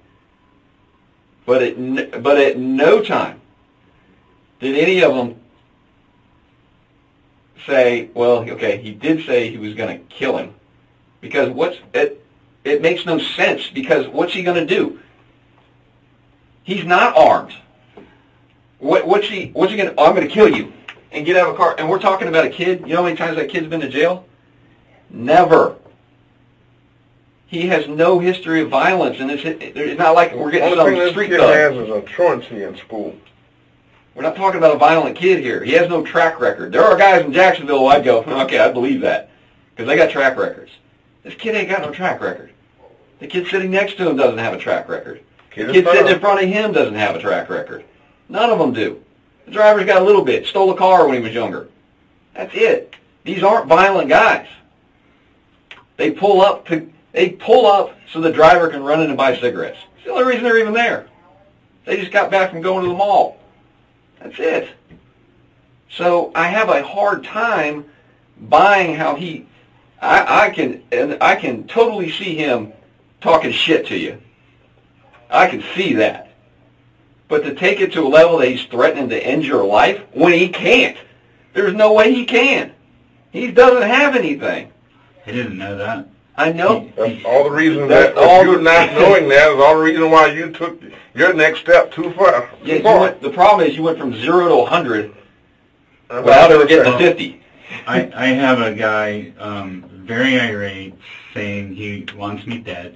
[1.45, 3.39] But at but at no time
[4.59, 5.39] did any of them
[7.65, 10.53] say, "Well, okay, he did say he was going to kill him,"
[11.21, 12.23] because what's it?
[12.63, 14.99] It makes no sense because what's he going to do?
[16.63, 17.53] He's not armed.
[18.79, 19.51] What, what's he?
[19.53, 19.93] What's he gonna?
[19.97, 20.73] Oh, I'm gonna kill you
[21.11, 21.75] and get out of a car.
[21.77, 22.81] And we're talking about a kid.
[22.81, 24.26] You know how many times that kid's been to jail?
[25.09, 25.75] Never.
[27.47, 31.09] He has no history of violence, and it's, it's not like we're getting Only some
[31.11, 31.53] street thug.
[31.53, 33.15] has is a truancy in school.
[34.13, 35.63] We're not talking about a violent kid here.
[35.63, 36.73] He has no track record.
[36.73, 39.29] There are guys in Jacksonville who I'd go, hmm, okay, I believe that.
[39.73, 40.71] Because they got track records.
[41.23, 42.51] This kid ain't got no track record.
[43.19, 45.21] The kid sitting next to him doesn't have a track record.
[45.51, 47.83] Kid The kid sitting in front of him doesn't have a track record.
[48.27, 49.01] None of them do.
[49.45, 50.45] The driver's got a little bit.
[50.47, 51.69] Stole a car when he was younger.
[52.33, 52.95] That's it.
[53.23, 54.47] These aren't violent guys.
[55.97, 59.35] They pull up to they pull up so the driver can run in and buy
[59.37, 59.79] cigarettes.
[59.95, 61.07] It's the only reason they're even there.
[61.85, 63.39] They just got back from going to the mall.
[64.19, 64.69] That's it.
[65.89, 67.85] So I have a hard time
[68.39, 69.47] buying how he.
[69.99, 72.71] I, I can and I can totally see him
[73.19, 74.21] talking shit to you.
[75.29, 76.31] I can see that.
[77.27, 80.33] But to take it to a level that he's threatening to end your life when
[80.33, 80.97] he can't,
[81.53, 82.73] there's no way he can.
[83.31, 84.71] He doesn't have anything.
[85.27, 86.07] I didn't know that.
[86.37, 86.89] I know.
[86.95, 89.83] That's all the reason That's that, all you the- not knowing that is all the
[89.83, 90.81] reason why you took
[91.15, 92.49] your next step too far.
[92.63, 92.99] Yeah, too you far.
[93.01, 95.13] went, the problem is you went from zero to hundred
[96.09, 97.41] That's without ever getting to fifty.
[97.85, 100.93] I, I have a guy um, very irate
[101.33, 102.95] saying he wants me dead.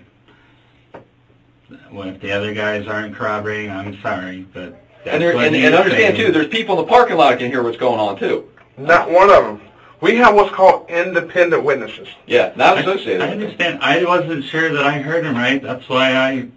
[1.92, 5.56] Well, if the other guys aren't corroborating, I'm sorry, but that's And, there, what and,
[5.56, 6.28] and understand saying.
[6.28, 8.48] too, there's people in the parking lot can hear what's going on too.
[8.78, 9.62] Not one of them.
[10.02, 12.08] We have what's called independent witnesses.
[12.26, 13.22] Yeah, not associated.
[13.22, 13.44] I with it.
[13.44, 13.80] understand.
[13.84, 15.62] I wasn't sure that I heard him right.
[15.62, 16.48] That's why I,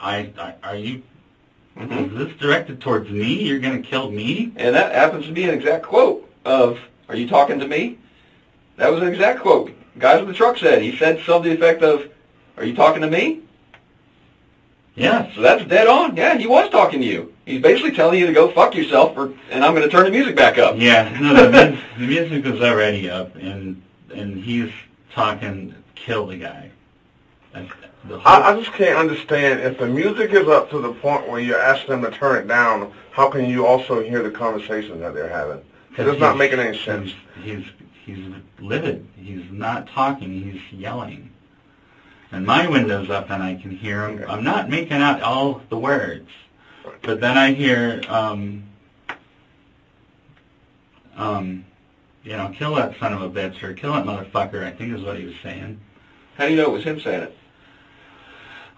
[0.00, 1.02] I, I are you?
[1.76, 2.12] Mhm.
[2.12, 3.42] Is this directed towards me?
[3.42, 4.52] You're going to kill me?
[4.56, 7.98] And that happens to be an exact quote of, "Are you talking to me?"
[8.76, 9.72] That was an exact quote.
[9.98, 10.80] Guys with the truck said.
[10.82, 12.10] He said something to the effect of,
[12.56, 13.40] "Are you talking to me?"
[14.94, 15.34] Yes.
[15.34, 16.16] So that's dead on.
[16.16, 17.32] Yeah, he was talking to you.
[17.46, 20.10] He's basically telling you to go fuck yourself, or, and I'm going to turn the
[20.10, 20.76] music back up.
[20.78, 21.08] Yeah.
[21.20, 23.80] No, the, mu- the music was already up, and
[24.14, 24.70] and he's
[25.14, 26.70] talking, kill the guy.
[27.54, 31.28] The whole, I, I just can't understand if the music is up to the point
[31.28, 32.92] where you're asking them to turn it down.
[33.12, 35.62] How can you also hear the conversation that they're having?
[35.90, 37.12] Because It is not he's- making any sense.
[37.42, 37.64] He's,
[38.04, 39.06] he's he's livid.
[39.16, 40.30] He's not talking.
[40.50, 41.30] He's yelling.
[42.32, 44.24] And my window's up, and I can hear him.
[44.26, 46.30] I'm not making out all the words,
[47.02, 48.64] but then I hear, um,
[51.14, 51.66] um,
[52.24, 54.64] you know, kill that son of a bitch or kill that motherfucker.
[54.64, 55.78] I think is what he was saying.
[56.38, 57.36] How do you know it was him saying it?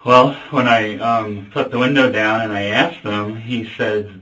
[0.03, 4.21] Well, when I um, put the window down and I asked him, he said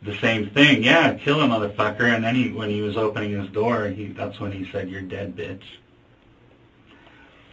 [0.00, 0.82] the same thing.
[0.82, 2.12] Yeah, kill a motherfucker.
[2.12, 5.02] And then he, when he was opening his door, he that's when he said, "You're
[5.02, 5.62] dead, bitch."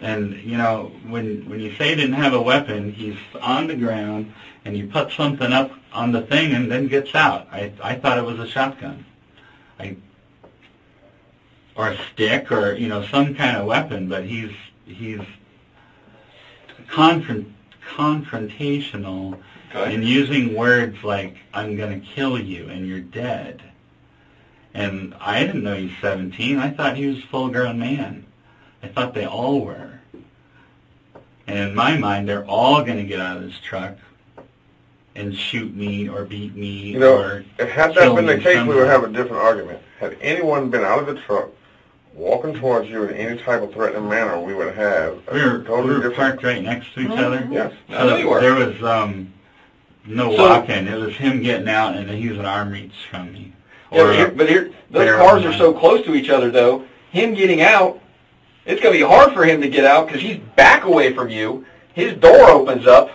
[0.01, 3.75] And you know, when when you say he didn't have a weapon, he's on the
[3.75, 4.33] ground
[4.65, 7.47] and you put something up on the thing and then gets out.
[7.51, 9.05] I I thought it was a shotgun.
[9.79, 9.97] I
[11.75, 14.51] or a stick or you know some kind of weapon, but he's
[14.85, 15.21] he's
[16.89, 17.53] confront
[17.95, 19.39] confrontational
[19.75, 19.93] Okay.
[19.93, 23.61] and using words like "I'm going to kill you" and "You're dead."
[24.73, 26.57] And I didn't know he's 17.
[26.59, 28.25] I thought he was a full-grown man.
[28.83, 29.99] I thought they all were.
[31.47, 33.95] And in my mind, they're all going to get out of this truck
[35.15, 38.37] and shoot me or beat me You know, or if had kill that been the
[38.37, 39.79] me case, we would have a different argument.
[39.99, 41.49] Had anyone been out of the truck,
[42.13, 45.63] walking towards you in any type of threatening manner, we would have a we were,
[45.63, 46.15] totally we were different.
[46.15, 47.47] parked right next to each other.
[47.51, 47.73] Yes.
[47.89, 48.39] I know you were.
[48.41, 49.33] There was um,
[50.05, 50.87] no So- walking.
[50.87, 53.53] It was him getting out, and then he was an arm reach from me.
[53.91, 56.51] Yeah, Or but a- here, but here, those cars are so close to each other,
[56.51, 56.85] though.
[57.11, 57.99] Him getting out,
[58.65, 61.29] it's going to be hard for him to get out because he's back away from
[61.29, 61.65] you.
[61.93, 63.11] His door opens up.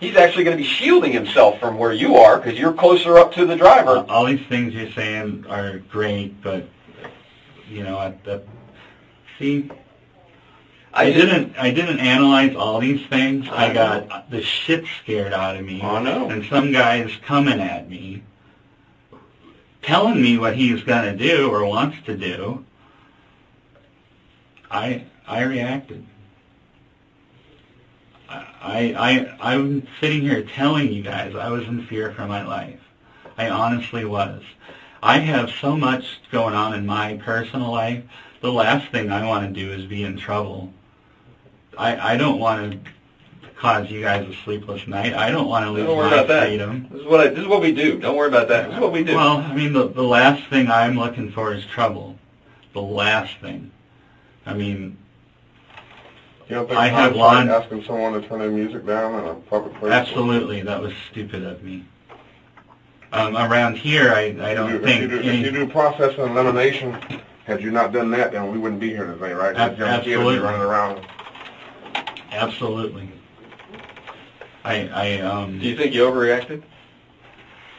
[0.00, 3.32] He's actually going to be shielding himself from where you are because you're closer up
[3.34, 4.04] to the driver.
[4.08, 6.68] all these things you're saying are great, but
[7.68, 8.42] you know, at the
[9.38, 9.70] see,
[10.92, 13.48] I, just- didn't I didn't analyze all these things.
[13.48, 15.82] I, I got the shit scared out of me.
[15.82, 16.30] I know.
[16.30, 18.22] And some guys coming at me,
[19.82, 22.64] telling me what he's gonna do or wants to do.
[24.70, 26.04] I I reacted.
[28.30, 28.92] I,
[29.40, 32.80] I, I'm sitting here telling you guys I was in fear for my life.
[33.38, 34.42] I honestly was.
[35.02, 38.04] I have so much going on in my personal life.
[38.42, 40.72] The last thing I want to do is be in trouble.
[41.78, 42.90] I, I don't want to
[43.56, 45.14] cause you guys a sleepless night.
[45.14, 46.46] I don't want to lose Don't worry my about that.
[46.48, 46.88] freedom.
[46.90, 47.98] This is what I, this is what we do.
[47.98, 48.66] Don't worry about that.
[48.66, 49.14] This is what we do.
[49.14, 52.16] Well, I mean, the, the last thing I'm looking for is trouble.
[52.74, 53.70] The last thing.
[54.48, 54.96] I mean,
[56.48, 59.22] You don't think I have it's like lawn- asking someone to turn their music down
[59.22, 59.92] in a public place?
[59.92, 61.84] absolutely, that was stupid of me.
[63.12, 65.66] Um, around here, I, I don't you, think if you, do, any, if you do
[65.70, 66.96] process and elimination,
[67.44, 69.54] had you not done that, then we wouldn't be here today, right?
[69.54, 70.38] Ab- young kid would absolutely.
[70.38, 71.06] running around.
[72.32, 73.10] absolutely.
[74.64, 76.62] I, I, um, do you think you overreacted?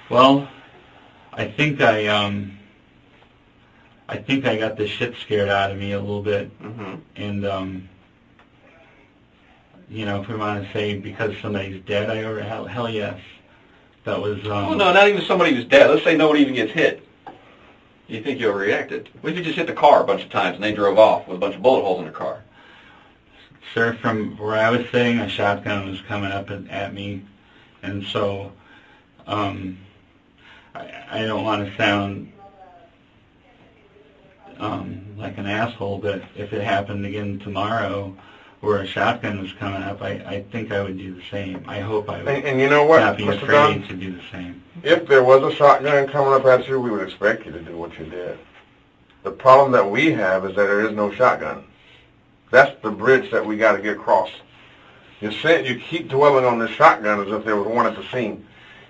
[0.09, 0.47] well,
[1.33, 2.58] I think I um
[4.09, 7.45] I think I got the shit scared out of me a little bit hmm and
[7.45, 7.87] um
[9.87, 13.19] you know if we want to say because somebody's dead I over hell, hell yes
[14.03, 15.89] that was um Well, no, not even somebody who's dead.
[15.89, 17.05] Let's say nobody even gets hit.
[18.07, 19.07] You think you overreacted?
[19.21, 21.27] What if you just hit the car a bunch of times and they drove off
[21.27, 22.43] with a bunch of bullet holes in their car?
[23.73, 27.23] sir from where I was sitting a shotgun was coming up at, at me
[27.83, 28.51] and so
[29.27, 29.77] um
[30.73, 32.31] I, I don't want to sound
[34.59, 38.15] um like an asshole but if it happened again tomorrow
[38.61, 41.79] where a shotgun was coming up I, I think I would do the same I
[41.79, 43.43] hope I would And, and you know what, not be Mr.
[43.43, 43.87] afraid Dunn?
[43.87, 47.01] to do the same If there was a shotgun coming up at you, we would
[47.07, 48.37] expect you to do what you did.
[49.23, 51.65] The problem that we have is that there is no shotgun.
[52.51, 54.29] That's the bridge that we got to get across.
[55.19, 58.03] You said you keep dwelling on the shotgun as if there was one at the
[58.05, 58.45] scene.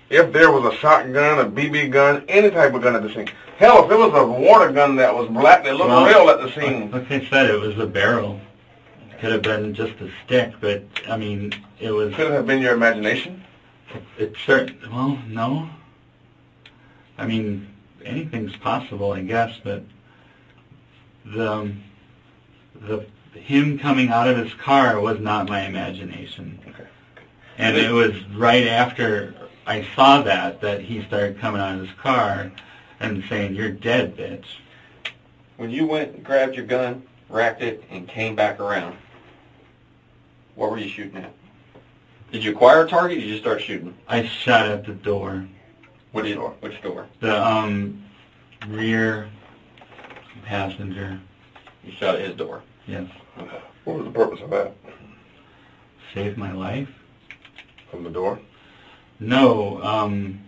[0.08, 3.28] If there was a shotgun, a BB gun, any type of gun at the scene.
[3.60, 6.40] Hell, if it was a water gun that was black that looked Well, real at
[6.40, 6.90] the scene.
[6.90, 8.40] like I said it was a barrel
[9.20, 12.62] could have been just a stick but I mean it was Could it have been
[12.62, 13.44] your imagination?
[14.16, 14.78] It certain.
[14.90, 15.68] Well, no.
[17.18, 17.66] I mean,
[18.02, 19.82] anything's possible, I guess, but
[21.26, 21.74] the
[22.80, 23.04] the
[23.38, 26.58] him coming out of his car was not my imagination.
[26.68, 26.88] Okay.
[27.58, 29.34] And it was right after
[29.66, 32.50] I saw that that he started coming out of his car
[33.00, 34.44] and saying, "You're dead, bitch."
[35.56, 38.96] When you went and grabbed your gun, racked it, and came back around,
[40.54, 41.32] what were you shooting at?
[42.32, 43.94] Did you acquire a target or did you just start shooting?
[44.08, 45.46] I shot at the door,
[46.12, 46.34] Which door?
[46.34, 46.54] door?
[46.60, 47.06] Which door?
[47.20, 48.04] the um
[48.68, 49.28] rear
[50.44, 51.20] passenger.
[51.84, 52.62] You shot at his door.
[52.86, 53.08] Yes,
[53.84, 54.74] What was the purpose of that?
[56.14, 56.88] saved my life.
[57.90, 58.38] From the door?
[59.18, 60.40] No, um,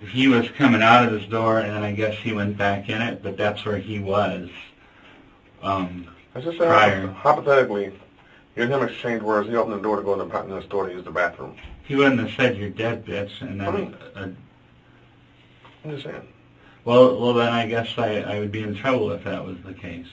[0.00, 3.22] he was coming out of his door, and I guess he went back in it,
[3.22, 4.48] but that's where he was.
[5.62, 7.06] Um, I just Prior.
[7.08, 7.86] hypothetically,
[8.54, 9.48] you and him exchange words.
[9.48, 11.56] He opened the door to go in the, in the store to use the bathroom.
[11.84, 14.28] he wouldn't have said you're dead, bitch, and I then, mean- uh,
[15.84, 16.26] I'm just saying.
[16.84, 19.72] well, well, then I guess I, I would be in trouble if that was the
[19.72, 20.08] case.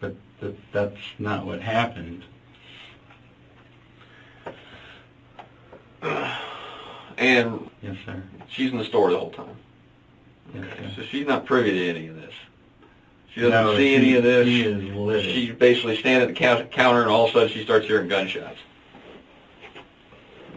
[0.00, 2.24] But that, that's not what happened.
[7.18, 8.22] And Yes, sir.
[8.48, 9.56] she's in the store the whole time.
[10.54, 12.32] Yes, Okay, so she's not privy to any of this.
[13.32, 14.46] She doesn't No, see any of this.
[14.46, 15.24] She is livid.
[15.34, 18.08] She's basically standing at the count- counter, and all of a sudden she starts hearing
[18.08, 18.58] gunshots.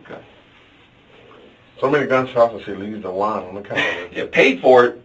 [0.06, 0.22] Okay.
[1.80, 4.08] So many gunshots and she leaves the wine on the counter.
[4.12, 5.02] Yeah, paid for it,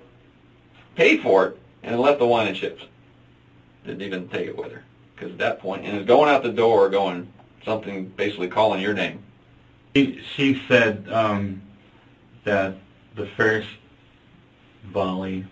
[0.96, 2.82] paid for it, and left the wine and chips.
[3.86, 4.84] Didn't even take it with her.
[5.14, 7.32] Because at that point, and is going out the door, going
[7.64, 9.22] something, basically calling your name.
[9.94, 11.62] She, she said um,
[12.44, 12.76] that
[13.14, 13.68] the first
[14.84, 15.46] volley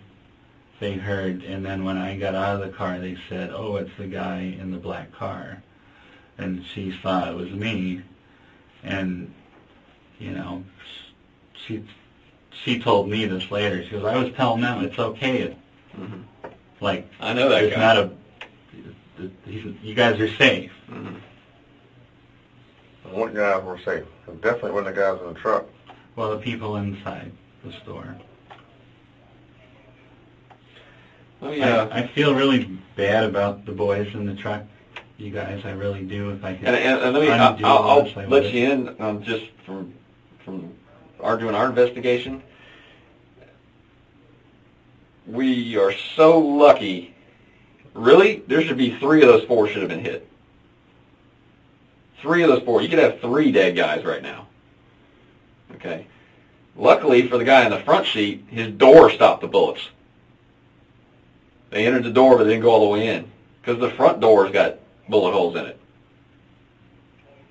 [0.79, 3.91] they heard, and then when I got out of the car, they said, "Oh, it's
[3.97, 5.61] the guy in the black car,"
[6.37, 8.01] and she thought it was me,
[8.83, 9.31] and
[10.19, 10.63] you know,
[11.67, 11.83] she
[12.63, 13.83] she told me this later.
[13.83, 15.41] She goes, "I was telling them it's okay.
[15.41, 15.55] It's
[15.95, 16.21] hmm
[16.79, 17.81] like I know that it's guy.
[17.81, 18.09] not a.
[19.83, 21.15] You guys are safe." Mhm.
[21.15, 21.21] And
[23.09, 24.05] what guys were safe?
[24.27, 25.65] It definitely wasn't the guys in the truck.
[26.15, 27.31] Well, the people inside
[27.63, 28.15] the store.
[31.41, 34.63] Let me, uh, I, I feel really bad about the boys in the truck.
[35.17, 36.31] You guys, I really do.
[36.31, 38.53] If I could, and, and, and let me, I'll, I'll this, I let would.
[38.53, 39.93] you in um, just from
[40.43, 40.73] from
[41.19, 42.41] our doing our investigation.
[45.27, 47.15] We are so lucky.
[47.93, 50.30] Really, there should be three of those four should have been hit.
[52.21, 52.81] Three of those four.
[52.81, 54.47] You could have three dead guys right now.
[55.75, 56.07] Okay.
[56.75, 59.89] Luckily for the guy in the front seat, his door stopped the bullets.
[61.69, 64.19] They entered the door, but they didn't go all the way in because the front
[64.19, 65.79] door's got bullet holes in it.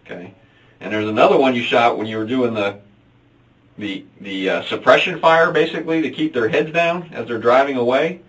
[0.04, 0.34] Okay.
[0.80, 2.80] And there's another one you shot when you were doing the
[3.78, 8.20] the the uh, suppression fire, basically to keep their heads down as they're driving away.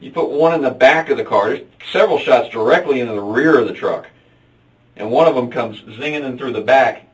[0.00, 1.50] You put one in the back of the car.
[1.50, 4.08] There's several shots directly into the rear of the truck,
[4.96, 7.06] and one of them comes zinging in through the back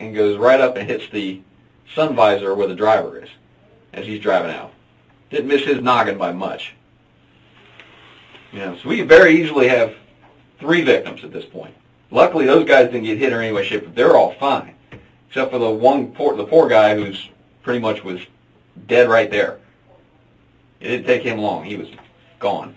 [0.00, 1.40] and goes right up and hits the
[1.94, 3.28] sun visor where the driver is
[3.92, 4.72] as he's driving out.
[5.30, 6.74] Didn't miss his noggin by much.
[8.52, 9.94] You know, so we very easily have
[10.60, 11.74] three victims at this point.
[12.10, 14.74] Luckily, those guys didn't get hit or any way, shape, but they're all fine,
[15.28, 17.30] except for the one poor, the poor guy who's
[17.62, 18.20] pretty much was
[18.86, 19.58] dead right there.
[20.80, 21.88] It didn't take him long; he was
[22.38, 22.74] gone.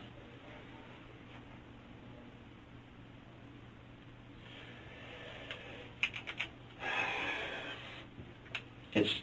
[8.95, 9.13] It's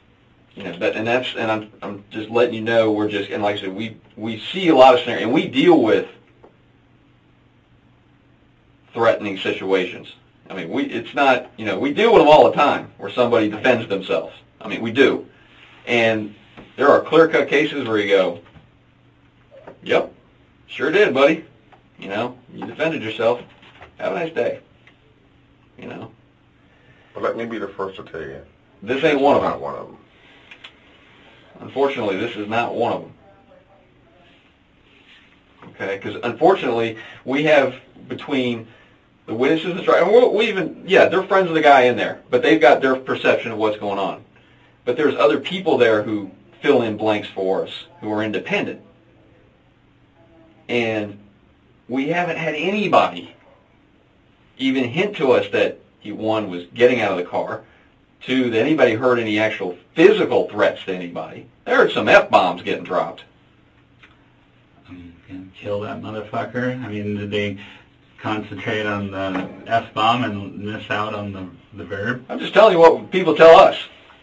[0.55, 3.43] You know, that, and that's, and I'm, I'm just letting you know, we're just, and
[3.43, 6.09] like I said, we, we see a lot of scenarios, and we deal with
[8.93, 10.13] threatening situations.
[10.51, 13.11] I mean, we, it's not, you know, we deal with them all the time where
[13.11, 14.35] somebody defends themselves.
[14.61, 15.27] I mean, we do.
[15.87, 16.35] And
[16.77, 18.41] there are clear-cut cases where you go,
[19.83, 20.13] yep,
[20.67, 21.47] sure did, buddy.
[21.99, 23.41] You know, you defended yourself.
[23.97, 24.61] Have a nice day.
[25.79, 26.13] You know,
[27.15, 28.43] But let me be the first to tell you.
[28.83, 29.61] This ain't one of them.
[29.61, 29.99] one of them.
[31.61, 33.13] Unfortunately, this is not one of them.
[35.71, 37.75] Okay, because unfortunately, we have
[38.09, 38.67] between
[39.27, 41.97] the witnesses and trial, and we we even, yeah, they're friends of the guy in
[41.97, 44.25] there, but they've got their perception of what's going on.
[44.85, 46.31] But there's other people there who
[46.61, 48.81] fill in blanks for us, who are independent.
[50.69, 51.19] And
[51.89, 53.35] we haven't had anybody
[54.59, 57.63] even hint to us that he, one, was getting out of the car,
[58.25, 61.47] two, that anybody heard any actual physical threats to anybody.
[61.65, 63.25] There are some F-bombs getting dropped.
[64.89, 66.83] I'm gonna kill that motherfucker.
[66.85, 67.59] I mean, did they
[68.21, 72.25] concentrate on the F bomb and miss out on the the verb?
[72.29, 73.77] I'm just telling you what people tell us.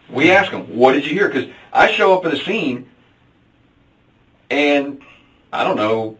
[0.09, 1.27] We ask them, what did you hear?
[1.27, 2.89] Because I show up at a scene,
[4.49, 5.01] and
[5.53, 6.17] I don't know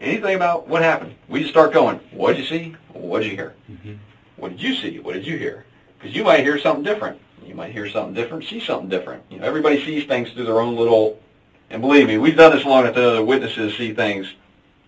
[0.00, 1.14] anything about what happened.
[1.28, 2.76] We just start going, what did you see?
[2.92, 3.54] What did you hear?
[3.70, 3.98] Mhm.
[4.36, 4.98] What did you see?
[4.98, 5.64] What did you hear?
[6.00, 7.20] Because you might hear something different.
[7.44, 9.22] You might hear something different, see something different.
[9.28, 11.20] You know, everybody sees things through their own little,
[11.68, 14.32] and believe me, we've done this long enough that other witnesses see things,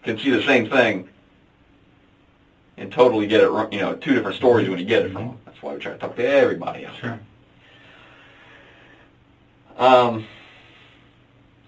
[0.04, 1.08] can see the same thing,
[2.78, 5.26] and totally get it, wrong- you know, two different stories when you get it from
[5.26, 5.38] them.
[5.44, 6.96] That's why we try to talk to everybody else.
[6.96, 7.18] Sure.
[9.76, 10.24] Um,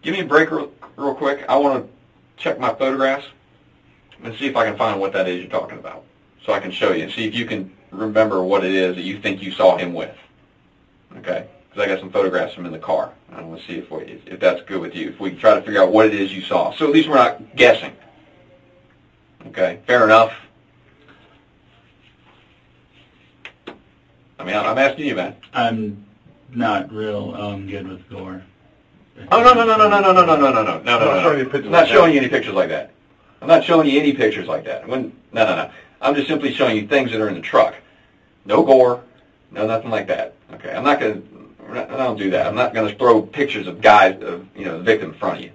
[0.03, 1.45] give me a break real, real quick.
[1.49, 3.27] I want to check my photographs
[4.23, 6.05] and see if I can find what that is you're talking about,
[6.45, 9.03] so I can show you and see if you can remember what it is that
[9.03, 10.17] you think you saw him with.
[11.19, 11.47] Okay?
[11.69, 13.13] Because I got some photographs from him in the car.
[13.33, 15.09] I want to see if we, if, that's good with you.
[15.09, 17.09] If we can try to figure out what it is you saw, so at least
[17.09, 17.93] we're not guessing.
[19.47, 19.81] Okay?
[19.87, 20.33] Fair enough.
[24.39, 25.37] I mean, I'm asking you, man.
[25.53, 26.05] I'm
[26.51, 28.43] not real um, good with gore.
[29.31, 30.85] Oh no no no no no no no no no no no no no I'm
[30.85, 31.51] not no showing you no!
[31.51, 32.15] pictures I'm not like showing that.
[32.15, 32.91] you any pictures like that.
[33.41, 34.89] I'm not showing you any pictures like that.
[34.89, 35.71] When no no no,
[36.01, 37.75] I'm just simply showing you things that are in the truck.
[38.45, 39.03] No gore,
[39.51, 40.35] no nothing like that.
[40.55, 41.21] Okay, I'm not gonna.
[41.73, 42.47] I don't do that.
[42.47, 45.45] I'm not gonna throw pictures of guys, of you know, the victim in front of
[45.45, 45.51] you.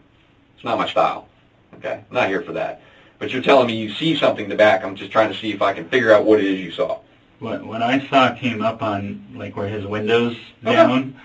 [0.55, 1.27] It's not my style.
[1.75, 2.81] Okay, I'm not here for that.
[3.19, 4.83] But you're telling me you see something in the back.
[4.83, 6.99] I'm just trying to see if I can figure out what it is you saw.
[7.39, 10.35] What what I saw came up on like where his windows
[10.65, 10.75] Okay.
[10.75, 11.15] down,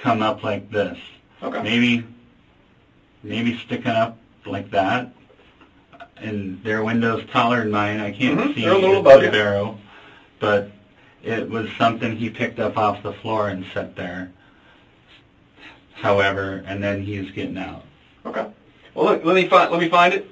[0.00, 0.98] come up like this.
[1.42, 1.62] Okay.
[1.62, 2.04] Maybe
[3.22, 5.10] maybe sticking up like that.
[6.16, 8.00] And their windows taller than mine.
[8.00, 9.78] I can't Mhm, see they're a little the above barrel,
[10.38, 10.70] but
[11.24, 14.32] it was something he picked up off the floor and set there.
[15.94, 17.84] However, and then he's getting out.
[18.26, 18.46] Okay.
[18.94, 20.28] Well, look, let me find let me find it,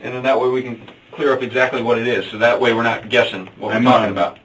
[0.00, 2.30] and then that way we can clear up exactly what it is.
[2.30, 4.38] So that way we're not guessing what we're I'm, talking um, about.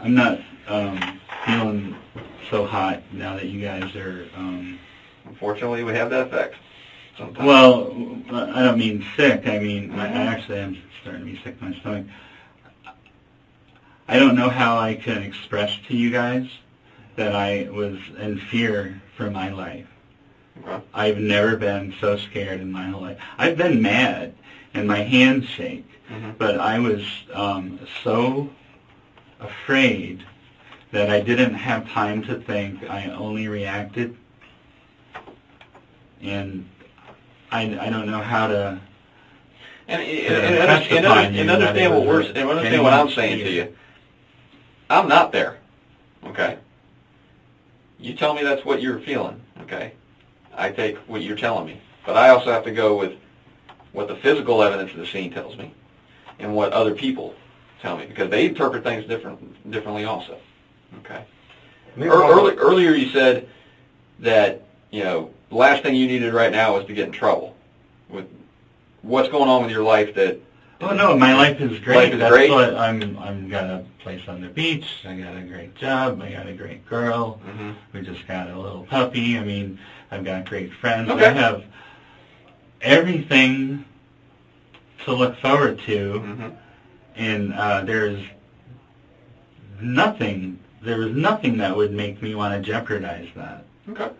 [0.00, 1.96] I'm not um, feeling
[2.50, 4.28] so hot now that you guys are.
[4.36, 4.78] Um,
[5.28, 6.56] Unfortunately, we have that effect.
[7.16, 7.46] Sometimes.
[7.46, 7.92] Well,
[8.30, 9.46] I don't mean sick.
[9.46, 12.06] I mean, I I actually am starting to be sick in my stomach.
[14.08, 16.48] I don't know how I can express to you guys
[17.16, 19.86] that I was in fear for my life.
[20.94, 23.18] I've never been so scared in my whole life.
[23.36, 24.34] I've been mad
[24.74, 26.38] and my hands shake, Mhm.
[26.38, 27.02] but I was
[27.32, 28.50] um, so
[29.40, 30.24] afraid
[30.90, 32.88] that I didn't have time to think.
[32.88, 34.16] I only reacted,
[36.22, 36.66] and
[37.52, 38.80] I, I don't know how to.
[39.86, 40.54] And, and, and, and,
[40.90, 43.74] the under- fine, you and understand what we're and understand what I'm saying to you.
[44.90, 45.58] I'm not there.
[46.24, 46.58] Okay.
[47.98, 49.40] You tell me that's what you're feeling.
[49.62, 49.92] Okay.
[50.56, 53.12] I take what you're telling me, but I also have to go with
[53.92, 55.72] what the physical evidence of the scene tells me,
[56.38, 57.34] and what other people
[57.80, 60.38] tell me because they interpret things different differently also.
[61.00, 61.24] Okay.
[61.98, 63.48] Early, earlier you said
[64.20, 67.56] that, you know, the last thing you needed right now was to get in trouble.
[68.08, 68.26] With
[69.02, 70.40] what's going on with your life that
[70.80, 71.96] Oh no, my life is great.
[71.96, 72.50] Life is That's great?
[72.50, 73.18] what I'm.
[73.18, 74.86] I'm got a place on the beach.
[75.04, 76.22] I got a great job.
[76.22, 77.40] I got a great girl.
[77.44, 77.74] Mhm.
[77.92, 79.36] We just got a little puppy.
[79.36, 79.78] I mean,
[80.12, 81.10] I've got great friends.
[81.10, 81.26] Okay.
[81.26, 81.64] I have
[82.80, 83.84] everything
[85.04, 86.52] to look forward to, Mhm.
[87.16, 88.22] and uh, there's
[89.80, 90.58] nothing.
[90.80, 93.64] There was nothing that would make me want to jeopardize that.
[93.90, 94.10] Okay.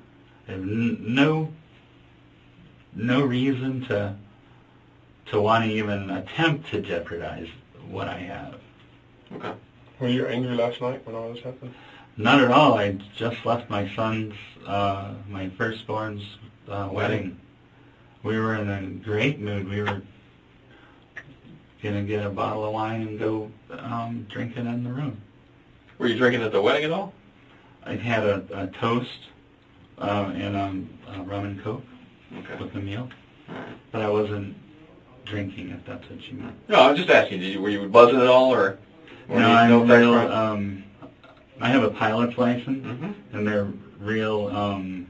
[0.47, 1.53] There's n- no
[2.95, 4.15] no reason to
[5.31, 7.49] to want to even attempt to jeopardize
[7.89, 8.55] what I have.
[9.33, 9.53] Okay.
[10.01, 11.75] Were you angry last night when all this happened?
[12.17, 12.79] Not at all.
[12.79, 14.35] I just left my son's,
[14.67, 16.23] uh, my firstborn's
[16.69, 17.39] uh, wedding.
[18.23, 19.69] We were in a great mood.
[19.69, 20.03] We were
[21.83, 25.21] gonna get a bottle of wine and go um, drinking in the room.
[25.99, 27.13] Were you drinking at the wedding at all?
[27.85, 29.21] I had a, a toast
[29.99, 31.85] uh, and um, uh, rum and coke
[32.37, 32.63] Okay.
[32.63, 33.09] with the meal,
[33.49, 33.67] right.
[33.91, 34.55] but I wasn't
[35.29, 35.71] drinking.
[35.71, 36.57] If that's what you meant.
[36.69, 37.41] No, I was just asking.
[37.41, 38.79] Did you were you buzzing at all, or?
[39.29, 40.15] or No, I'm effects real.
[40.15, 40.85] Um,
[41.61, 43.15] I have a pilot's license, Mhm.
[43.33, 43.67] and they're
[44.01, 45.07] real um,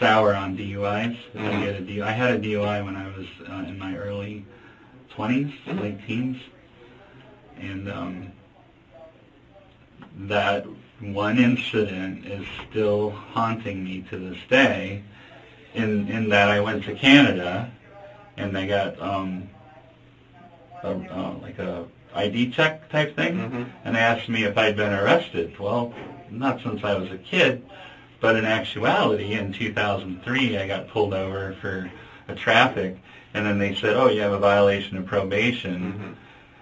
[0.00, 1.16] sour on DUIs.
[1.34, 1.60] If Mhm.
[1.60, 4.44] I get a DUI, I had a DUI when I was uh, in my early
[5.14, 5.80] 20s, Mhm.
[5.80, 6.36] late teens,
[7.60, 8.32] and um,
[10.26, 10.64] that
[11.00, 15.02] one incident is still haunting me to this day.
[15.74, 17.68] In in that I went to Canada,
[18.36, 19.48] and they got um,
[20.82, 23.66] a, uh, like a ID check type thing Mhm.
[23.84, 25.58] and they asked me if I'd been arrested.
[25.58, 25.92] Well,
[26.30, 27.62] not since I was a kid,
[28.20, 31.90] but in actuality, in 2003, I got pulled over for
[32.28, 32.96] a traffic,
[33.34, 36.14] and then they said, "Oh, you have a violation of probation," Mhm.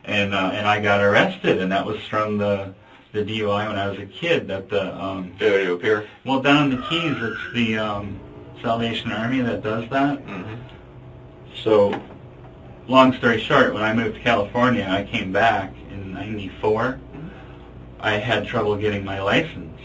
[0.05, 2.75] and uh, and I got arrested, and that was from the
[3.13, 4.49] the DUI when I was a kid.
[4.49, 6.05] That the um, Failure to appear.
[6.25, 8.19] well down in the Keys, it's the um,
[8.63, 10.27] Salvation Army that does that.
[10.27, 10.57] Mhm.
[11.55, 12.01] So,
[12.89, 16.99] long story short, when I moved to California, I came back in '94.
[18.01, 19.79] I had trouble getting my license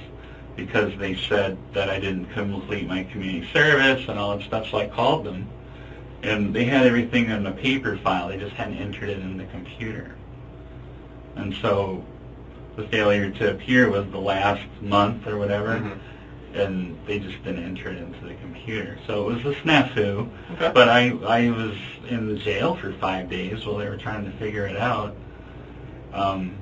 [0.56, 4.68] because they said that I didn't complete my community service and all that stuff.
[4.72, 5.48] So I called them,
[6.24, 8.30] and they had everything in a paper file.
[8.30, 10.16] They just hadn't entered it in the computer.
[11.36, 12.04] And so,
[12.76, 15.98] the failure to appear was the last month or whatever Mhm.
[16.58, 18.98] And they just didn't enter it into the computer.
[19.08, 20.30] So it was a snafu.
[20.54, 20.72] Okay.
[20.74, 21.76] But I I was
[22.10, 25.16] in the jail for five days while they were trying to figure it out.
[26.14, 26.56] Um,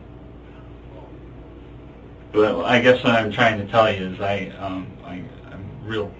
[2.31, 6.13] but I guess what I'm trying to tell you is I um, I I'm real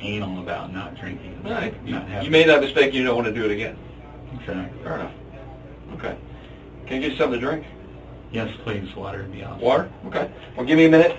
[0.00, 1.40] anal about not drinking.
[1.44, 1.74] All right.
[1.84, 2.94] You, Not having you made that mistake.
[2.94, 3.76] You don't want to do it again.
[4.34, 4.82] Exactly.
[4.82, 5.12] Fair enough.
[5.94, 6.16] Okay.
[6.86, 7.66] Can I get you something to drink?
[8.32, 8.94] Yes, please.
[8.96, 9.60] Water would be awesome.
[9.60, 9.90] Water?
[10.06, 10.30] Okay.
[10.56, 11.16] Well, give me a minute.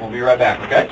[0.00, 0.90] We'll be right back, okay?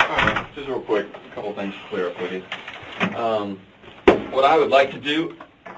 [0.00, 3.16] All right, just real quick, a couple things to clear up with you.
[3.16, 3.58] Um,
[4.30, 5.34] what I would like to do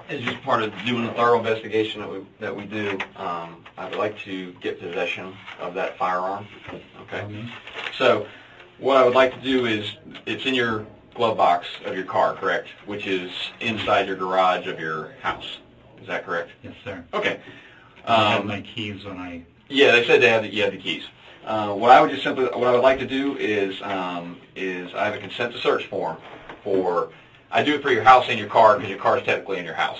[0.08, 3.88] is just part of doing the thorough investigation that we, that we do, um, I
[3.88, 6.48] would like to get possession of that firearm,
[7.02, 7.20] okay?
[7.20, 7.48] Mhm.
[7.96, 8.26] So,
[8.78, 9.88] what I would like to do is,
[10.26, 12.66] it's in your glove box of your car, correct?
[12.84, 13.30] Which is
[13.60, 15.58] inside your garage of your house,
[16.00, 16.50] is that correct?
[16.64, 17.04] Yes, sir.
[17.14, 17.38] Okay.
[18.04, 19.42] I had Um, my keys when I.
[19.68, 21.04] yeah, they said they had the, you had the keys.
[21.45, 24.95] Uh, what I would just simply, what I would like to do is, um, is
[24.95, 26.18] I have a consent to search form
[26.62, 27.11] for,
[27.51, 29.64] I do it for your house and your car because your car is technically in
[29.64, 29.99] your house.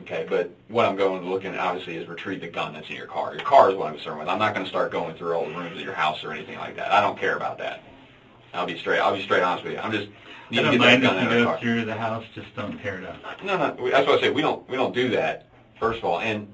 [0.00, 2.96] Okay, but what I'm going to look at obviously is retrieve the gun that's in
[2.96, 3.34] your car.
[3.34, 4.26] Your car is what I'm concerned with.
[4.28, 6.58] I'm not going to start going through all the rooms of your house or anything
[6.58, 6.90] like that.
[6.90, 7.82] I don't care about that.
[8.52, 8.98] I'll be straight.
[8.98, 9.78] I'll be straight honest with you.
[9.78, 10.08] I'm just
[10.50, 11.60] need I to don't get that mind gun if out you of go car.
[11.60, 13.44] through the house, just don't tear it up.
[13.44, 13.90] No, no.
[13.90, 14.30] That's what I say.
[14.30, 14.68] We don't.
[14.68, 15.46] We don't do that.
[15.78, 16.52] First of all, and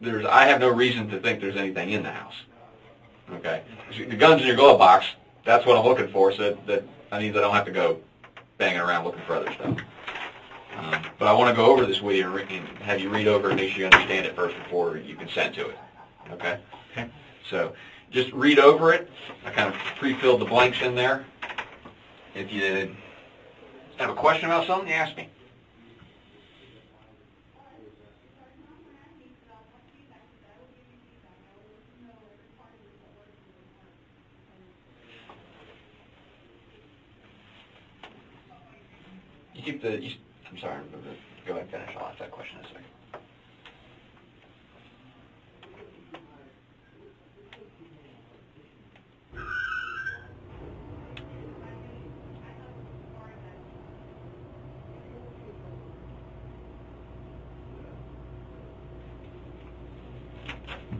[0.00, 0.24] there's.
[0.24, 2.34] I have no reason to think there's anything in the house.
[3.34, 3.62] Okay.
[3.96, 5.06] The guns in your glove box.
[5.44, 6.32] That's what I'm looking for.
[6.32, 7.98] So that, that I means I don't have to go
[8.58, 9.78] banging around looking for other stuff.
[10.76, 13.26] Um, but I want to go over this with you and, and have you read
[13.26, 15.78] over it and make sure you understand it first before you consent to it.
[16.30, 16.60] Okay.
[16.92, 17.10] Okay.
[17.50, 17.72] So
[18.10, 19.10] just read over it.
[19.44, 21.24] I kind of pre-filled the blanks in there.
[22.34, 22.94] If you
[23.96, 25.28] have a question about something, you ask me.
[39.72, 40.12] Keep the, you,
[40.50, 40.80] I'm sorry,
[41.46, 41.90] go ahead and finish.
[41.98, 42.84] I'll ask that question in a second.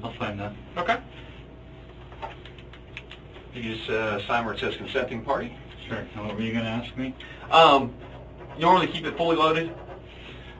[0.05, 0.53] I'll find that.
[0.77, 0.99] Okay.
[3.55, 5.57] You just uh, sign where it says consenting party.
[5.89, 6.07] Sure.
[6.15, 7.15] Now, what were you going to ask me?
[7.51, 7.95] Um,
[8.59, 9.75] normally keep it fully loaded?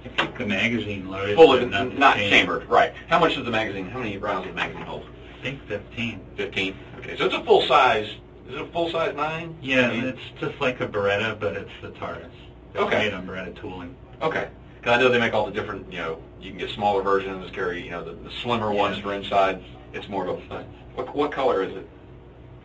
[0.05, 1.37] I keep the magazine loaded.
[1.37, 2.31] Fully, not, not chamber.
[2.31, 2.95] chambered, right.
[3.09, 5.05] How much does the magazine, how many rounds does the magazine hold?
[5.39, 6.21] I think 15.
[6.37, 6.77] 15?
[6.99, 8.07] Okay, so it's a full size,
[8.49, 9.57] is it a full size nine?
[9.61, 12.27] Yeah, I mean- it's just like a Beretta, but it's the Taurus.
[12.75, 12.99] It's Okay.
[12.99, 13.95] made on Beretta tooling.
[14.23, 14.49] Okay.
[14.81, 17.51] Because I know they make all the different, you know, you can get smaller versions,
[17.51, 19.63] carry, you know, the, the slimmer ones for inside.
[19.93, 21.89] It's more of a, what, what color is it?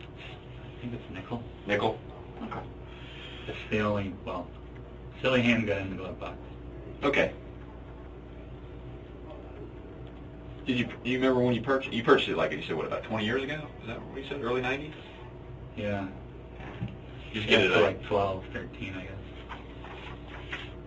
[0.08, 1.42] I think it's nickel.
[1.66, 1.98] Nickel?
[2.42, 2.60] Okay.
[3.48, 4.46] It's the only, well,
[5.24, 6.36] silly handgun in the glove box.
[7.02, 7.32] Okay.
[10.66, 13.04] Did you, you remember when you purchased, you purchased it like you said, what, about
[13.04, 13.54] 20 years ago?
[13.80, 14.92] Is that what you said, early 90s?
[15.76, 16.08] Yeah.
[17.32, 19.10] Just get it uh, like 12, 13, I guess.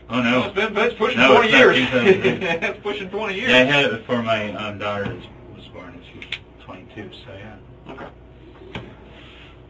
[0.09, 1.75] Oh No, it's been, it's pushing No, 20 it's years.
[1.91, 3.49] it's pushing 20 years.
[3.49, 5.25] Yeah, I had it before my um, daughter was,
[5.55, 7.57] was born, and she's 22, so yeah.
[7.89, 8.07] Okay.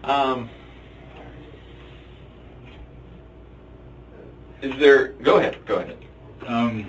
[0.03, 0.49] Um,
[4.61, 5.09] is there?
[5.23, 5.57] Go ahead.
[5.65, 5.97] Go ahead.
[6.45, 6.87] Um,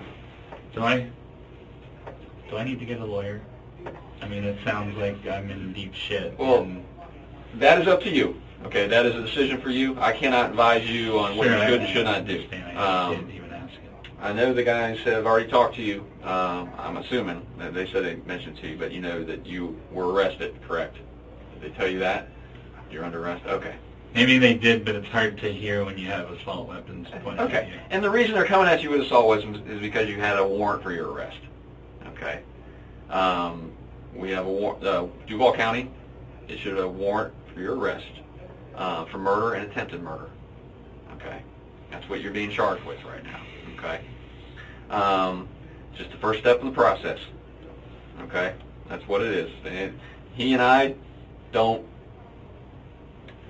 [0.74, 1.08] do I,
[2.48, 3.40] do I need to get a lawyer?
[4.22, 6.38] I mean, it sounds like I'm in deep shit.
[6.38, 6.84] Well, and-
[7.54, 8.40] That is up to you.
[8.64, 9.98] Okay, that is a decision for you.
[10.00, 12.44] I cannot advise you on what Sure, you I- should and should not do.
[12.52, 12.74] I
[13.06, 14.08] Um, didn't even ask it.
[14.20, 16.04] I know the guys have already talked to you.
[16.24, 19.80] Um, I'm assuming that they said they mentioned to you, but you know that you
[19.92, 20.96] were arrested, correct?
[21.54, 22.28] Did they tell you that?
[22.90, 23.44] You're under arrest.
[23.46, 23.74] Okay.
[24.14, 27.46] Maybe they did, but it's hard to hear when you have assault weapons pointed at
[27.46, 27.68] Okay.
[27.72, 27.80] you.
[27.90, 30.46] And the reason they're coming at you with assault weapons is because you had a
[30.46, 31.38] warrant for your arrest.
[32.08, 32.40] Okay.
[33.10, 33.72] Um,
[34.14, 34.84] we have a warrant.
[34.84, 35.90] Uh, Duval County
[36.48, 38.06] issued a warrant for your arrest
[38.74, 40.30] uh, for murder and attempted murder.
[41.16, 41.42] Okay.
[41.90, 43.40] That's what you're being charged with right now.
[43.78, 44.00] Okay.
[44.90, 45.48] Um,
[45.96, 47.18] just the first step in the process.
[48.22, 48.54] Okay.
[48.88, 49.50] That's what it is.
[49.64, 49.98] And
[50.34, 50.94] he and I
[51.52, 51.84] don't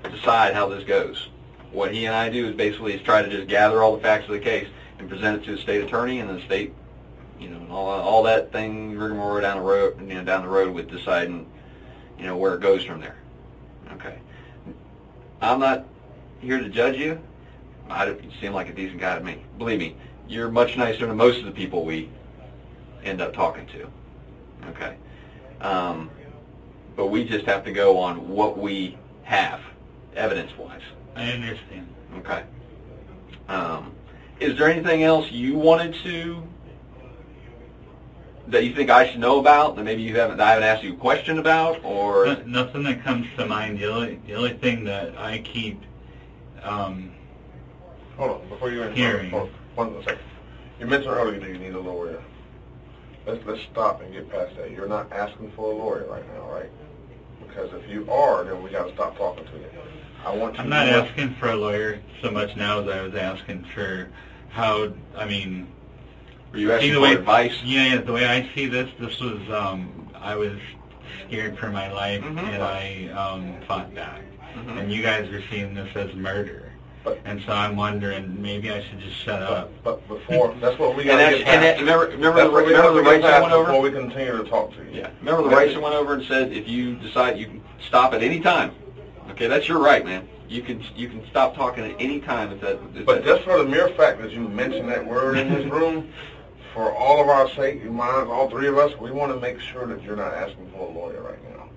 [0.05, 1.29] decide how this goes.
[1.73, 4.25] What he and I do is basically is try to just gather all the facts
[4.25, 4.69] of the case
[4.99, 6.73] and present it to the state attorney and the state,
[7.39, 10.73] you know, all all that thing rigmarole down the road, you know, down the road
[10.75, 11.47] with deciding,
[12.19, 13.17] you know, where it goes from there.
[13.93, 14.19] Okay.
[15.41, 15.87] I'm not
[16.41, 17.21] here to judge you.
[17.91, 19.43] I seem like a decent guy to me.
[19.57, 19.97] Believe me,
[20.27, 22.11] you're much nicer than most of the people we
[23.05, 23.91] end up talking to.
[24.71, 24.97] Okay.
[25.61, 26.11] Um,
[26.97, 29.61] but we just have to go on what we have,
[30.19, 30.83] evidence-wise.
[31.17, 31.89] I understand.
[32.19, 32.45] Okay.
[33.49, 33.93] Um,
[34.41, 36.43] is there anything else you wanted to
[38.49, 40.95] that you think I should know about that maybe you haven't I haven't asked you
[40.95, 43.79] a question about or No- Nothing that comes to mind.
[43.79, 45.83] The only, the only thing that I keep,
[46.63, 47.13] um,
[48.17, 49.31] Hold on, before you answer, Hearing.
[49.31, 50.19] hold on, one second.
[50.81, 52.23] You mentioned earlier that you need a lawyer.
[53.27, 54.71] Let's, let's stop and get past that.
[54.71, 56.71] You're not asking for a lawyer right now, right?
[57.47, 59.67] Because if you are, then we gotta stop talking to you.
[60.25, 63.15] I want you I'm not asking for a lawyer so much now as I was
[63.15, 64.09] asking for
[64.51, 65.69] how, I mean,
[66.53, 67.63] were you see asking the for way, advice?
[67.65, 70.53] Yeah, yeah, the way I see this, this was, um, I was
[71.27, 72.39] scared for my life Mhm.
[72.55, 74.23] and I, um, fought back.
[74.57, 74.79] Mhm.
[74.81, 76.65] And you guys are seeing this as murder.
[77.05, 79.71] But- And so I'm wondering, maybe I should just shut up.
[79.85, 81.81] But, but before, that's what we And gotta that's, get and that, past.
[81.81, 83.55] remember remember That's the, what we remember have the to get rights I past went
[83.55, 83.67] over?
[83.67, 84.89] before we continue to talk to you.
[85.01, 85.09] Yeah.
[85.21, 88.23] Remember the rights I went over and said if you decide you can stop at
[88.23, 88.73] any time.
[89.39, 90.29] Okay, that's your right, man.
[90.49, 92.81] You can you can stop talking at any time if that.
[92.97, 95.65] If But that- just for the mere fact that you mentioned that word in this
[95.67, 96.09] room,
[96.75, 99.61] for all of our sake, your minds, all three of us, we want to make
[99.61, 101.69] sure that you're not asking for a lawyer right now.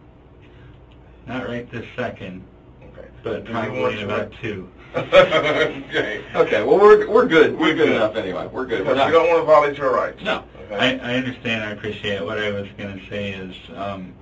[1.27, 2.43] Not right this second,
[2.97, 3.07] Okay.
[3.23, 4.67] but Do you want probably in to- about two.
[4.95, 6.23] okay.
[6.33, 7.53] okay, well we're we're good.
[7.53, 7.95] We're We're good good.
[7.97, 8.47] enough anyway.
[8.51, 8.79] We're good.
[8.79, 9.05] We're Because not.
[9.07, 10.23] you don't want to violate your rights.
[10.23, 10.45] No.
[10.65, 10.99] Okay?
[10.99, 12.25] I, I understand, I appreciate it.
[12.25, 14.13] What I was going to say is, um,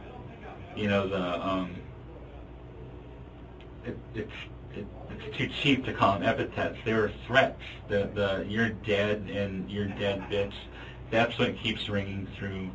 [0.75, 1.75] you know, the, um,
[3.89, 4.31] it, it's,
[4.75, 6.77] it, it's too cheap to call them epithets.
[6.85, 7.61] They were threats.
[7.87, 10.53] The, the, you're dead and you're dead bitch.
[11.11, 12.69] That's what keeps ringing through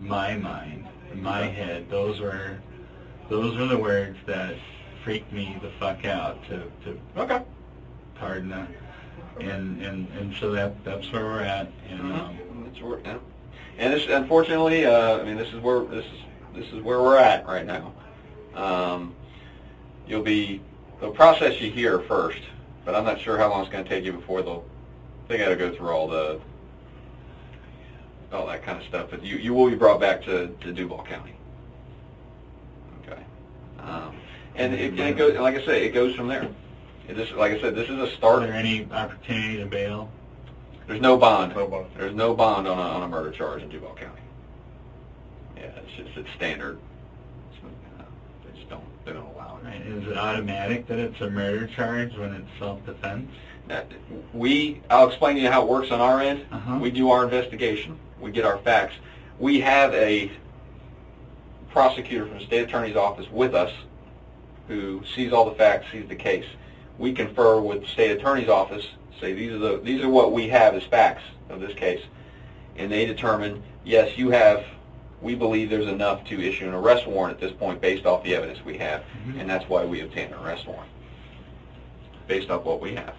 [0.00, 1.88] my mind, my head.
[1.90, 2.58] Those were,
[3.30, 4.54] those were the words that
[5.02, 7.42] freaked me the fuck out to, to Okay.
[8.16, 8.66] pardon the,
[9.40, 13.18] and, and, and so that, that's where we're at, and, um, That's where, yeah.
[13.78, 16.20] And this, unfortunately, uh, I mean, this is where this is
[16.54, 17.92] this is where we're at right now.
[18.56, 19.14] Um,
[20.06, 20.62] you'll be
[21.00, 22.40] they'll process you here first,
[22.84, 24.64] but I'm not sure how long it's going to take you before they'll
[25.28, 26.40] they got to go through all the
[28.32, 29.08] all that kind of stuff.
[29.10, 31.34] But you you will be brought back to to Duval County.
[33.02, 33.22] Okay.
[33.80, 34.16] Um,
[34.54, 36.48] and it, and it goes like I say, it goes from there.
[37.08, 38.42] It just like I said, this is a start.
[38.42, 40.10] there any opportunity to bail?
[40.86, 41.54] There's no bond.
[41.54, 41.86] No bond.
[41.96, 44.20] There's no bond on a, on a murder charge in Duval County.
[45.56, 46.78] Yeah, it's just, it's standard.
[49.06, 49.86] It's, uh, They just don't, allow it.
[49.86, 53.30] Is it automatic that it's a murder charge when it's self-defense?
[53.70, 53.82] Uh,
[54.32, 56.44] We, I'll explain to you how it works on our end.
[56.52, 56.78] Uh-huh.
[56.80, 57.98] We do our investigation.
[58.20, 58.94] We get our facts.
[59.38, 60.30] We have a
[61.70, 63.72] prosecutor from the state attorney's office with us
[64.68, 66.46] who sees all the facts, sees the case.
[66.98, 68.86] We confer with the state attorney's office,
[69.20, 72.02] say these are the these are what we have as facts of this case,
[72.76, 74.64] and they determine yes, you have.
[75.22, 78.34] We believe there's enough to issue an arrest warrant at this point based off the
[78.34, 79.40] evidence we have, Mhm.
[79.40, 80.90] and that's why we obtained an arrest warrant
[82.26, 83.14] based off what we have.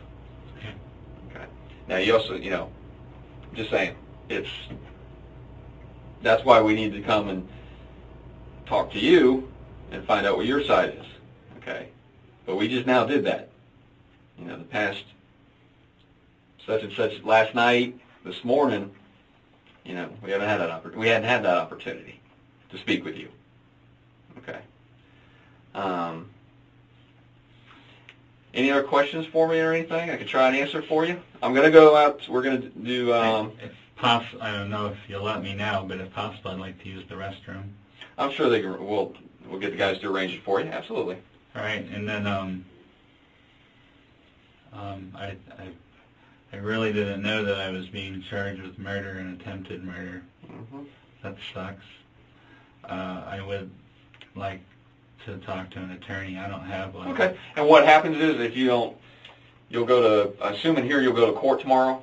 [1.31, 1.45] Okay.
[1.87, 2.69] Now you also, you know,
[3.53, 3.95] just saying,
[4.29, 4.49] it's
[6.21, 7.47] that's why we need to come and
[8.65, 9.49] talk to you
[9.91, 11.05] and find out what your side is.
[11.61, 11.87] Okay.
[12.45, 13.49] But we just now did that.
[14.37, 15.03] You know, the past
[16.65, 18.91] such and such last night, this morning,
[19.87, 22.19] you know, we haven't had that oppor- we hadn't had that opportunity
[22.69, 23.29] to speak with you.
[24.39, 24.59] Okay.
[25.73, 26.29] Um,
[28.53, 30.09] any other questions for me or anything?
[30.09, 31.21] I could try and answer for you.
[31.41, 32.27] I'm gonna go out.
[32.27, 33.13] We're gonna do.
[33.13, 36.59] Um, If poss, I don't know if you'll let me now, but if possible, I'd
[36.59, 37.69] like to use the restroom.
[38.17, 38.85] I'm sure they can.
[38.85, 39.13] We'll
[39.47, 40.67] we'll get the guys to arrange it for you.
[40.67, 41.17] Absolutely.
[41.55, 42.65] All right, and then um,
[44.73, 45.69] um, I, I,
[46.53, 50.23] I really didn't know that I was being charged with murder and attempted murder.
[50.45, 50.83] hmm
[51.23, 51.83] That sucks.
[52.83, 53.69] Uh, I would
[54.35, 54.61] like
[55.25, 56.37] to talk to an attorney.
[56.37, 57.09] I don't have one.
[57.09, 57.37] Okay.
[57.55, 58.95] And what happens is if you don't,
[59.69, 60.01] you'll go
[60.33, 60.47] to.
[60.53, 62.01] Assuming here you'll go to court tomorrow.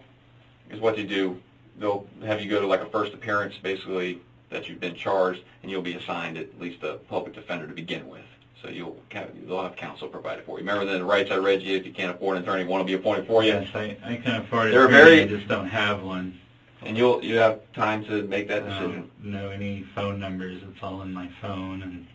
[0.70, 1.40] Is what they do.
[1.78, 4.20] They'll have you go to like a first appearance, basically
[4.50, 8.08] that you've been charged, and you'll be assigned at least a public defender to begin
[8.08, 8.22] with.
[8.64, 10.64] So you'll have, they'll have counsel provided for you.
[10.66, 11.76] Remember the rights I read you.
[11.76, 14.16] If you can't afford an attorney, want to be appointed for you, Yes, I, I
[14.16, 14.70] can afford it.
[14.72, 16.38] They're very- I just don't have one.
[16.82, 19.10] and you'll you have time to make that decision.
[19.22, 20.62] don't know any phone numbers.
[20.62, 22.06] It's all in my phone, and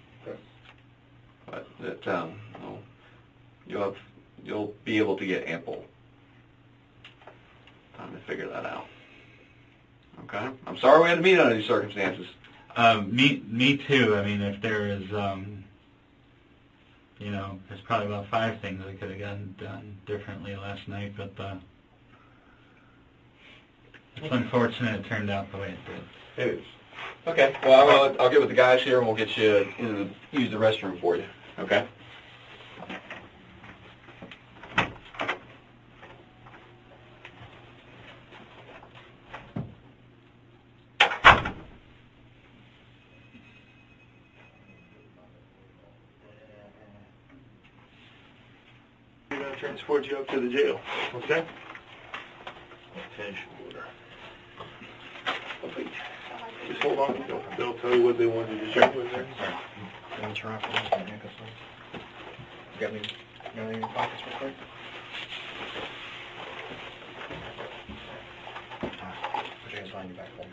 [1.45, 2.79] But that um, well,
[3.67, 3.95] you'll have
[4.43, 5.85] you'll be able to get ample
[7.97, 8.85] time to figure that out.
[10.23, 10.49] Okay.
[10.67, 12.25] I'm sorry we had to meet under these circumstances.
[12.75, 14.15] um, me, me too.
[14.15, 15.63] I mean, if there is, um,
[17.19, 21.13] you know, there's probably about five things I could have gotten done differently last night,
[21.17, 21.55] but uh,
[24.15, 26.47] it's unfortunate it turned out the way it did.
[26.47, 26.63] It.
[27.27, 27.55] Okay.
[27.63, 30.51] Well, I'll, I'll get with the guys here and we'll get you in the, use
[30.51, 31.25] the restroom for you.
[31.59, 31.85] Okay.
[49.31, 50.79] We're gonna transport you up to the jail,
[51.15, 51.43] okay?
[53.17, 53.83] Detention order.
[56.67, 59.25] Just hold on, they'll, they'll tell you what they want you to do in there.
[62.79, 62.99] Got me,
[63.55, 64.53] got me in your pockets real quick?
[68.83, 70.49] Uh, Put your hands behind your back for me.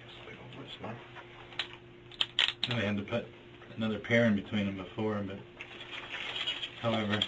[0.00, 0.96] Yes, wait, what's mine?
[2.70, 3.26] I had to put
[3.76, 5.38] another pair in between them before, but
[6.80, 7.20] however,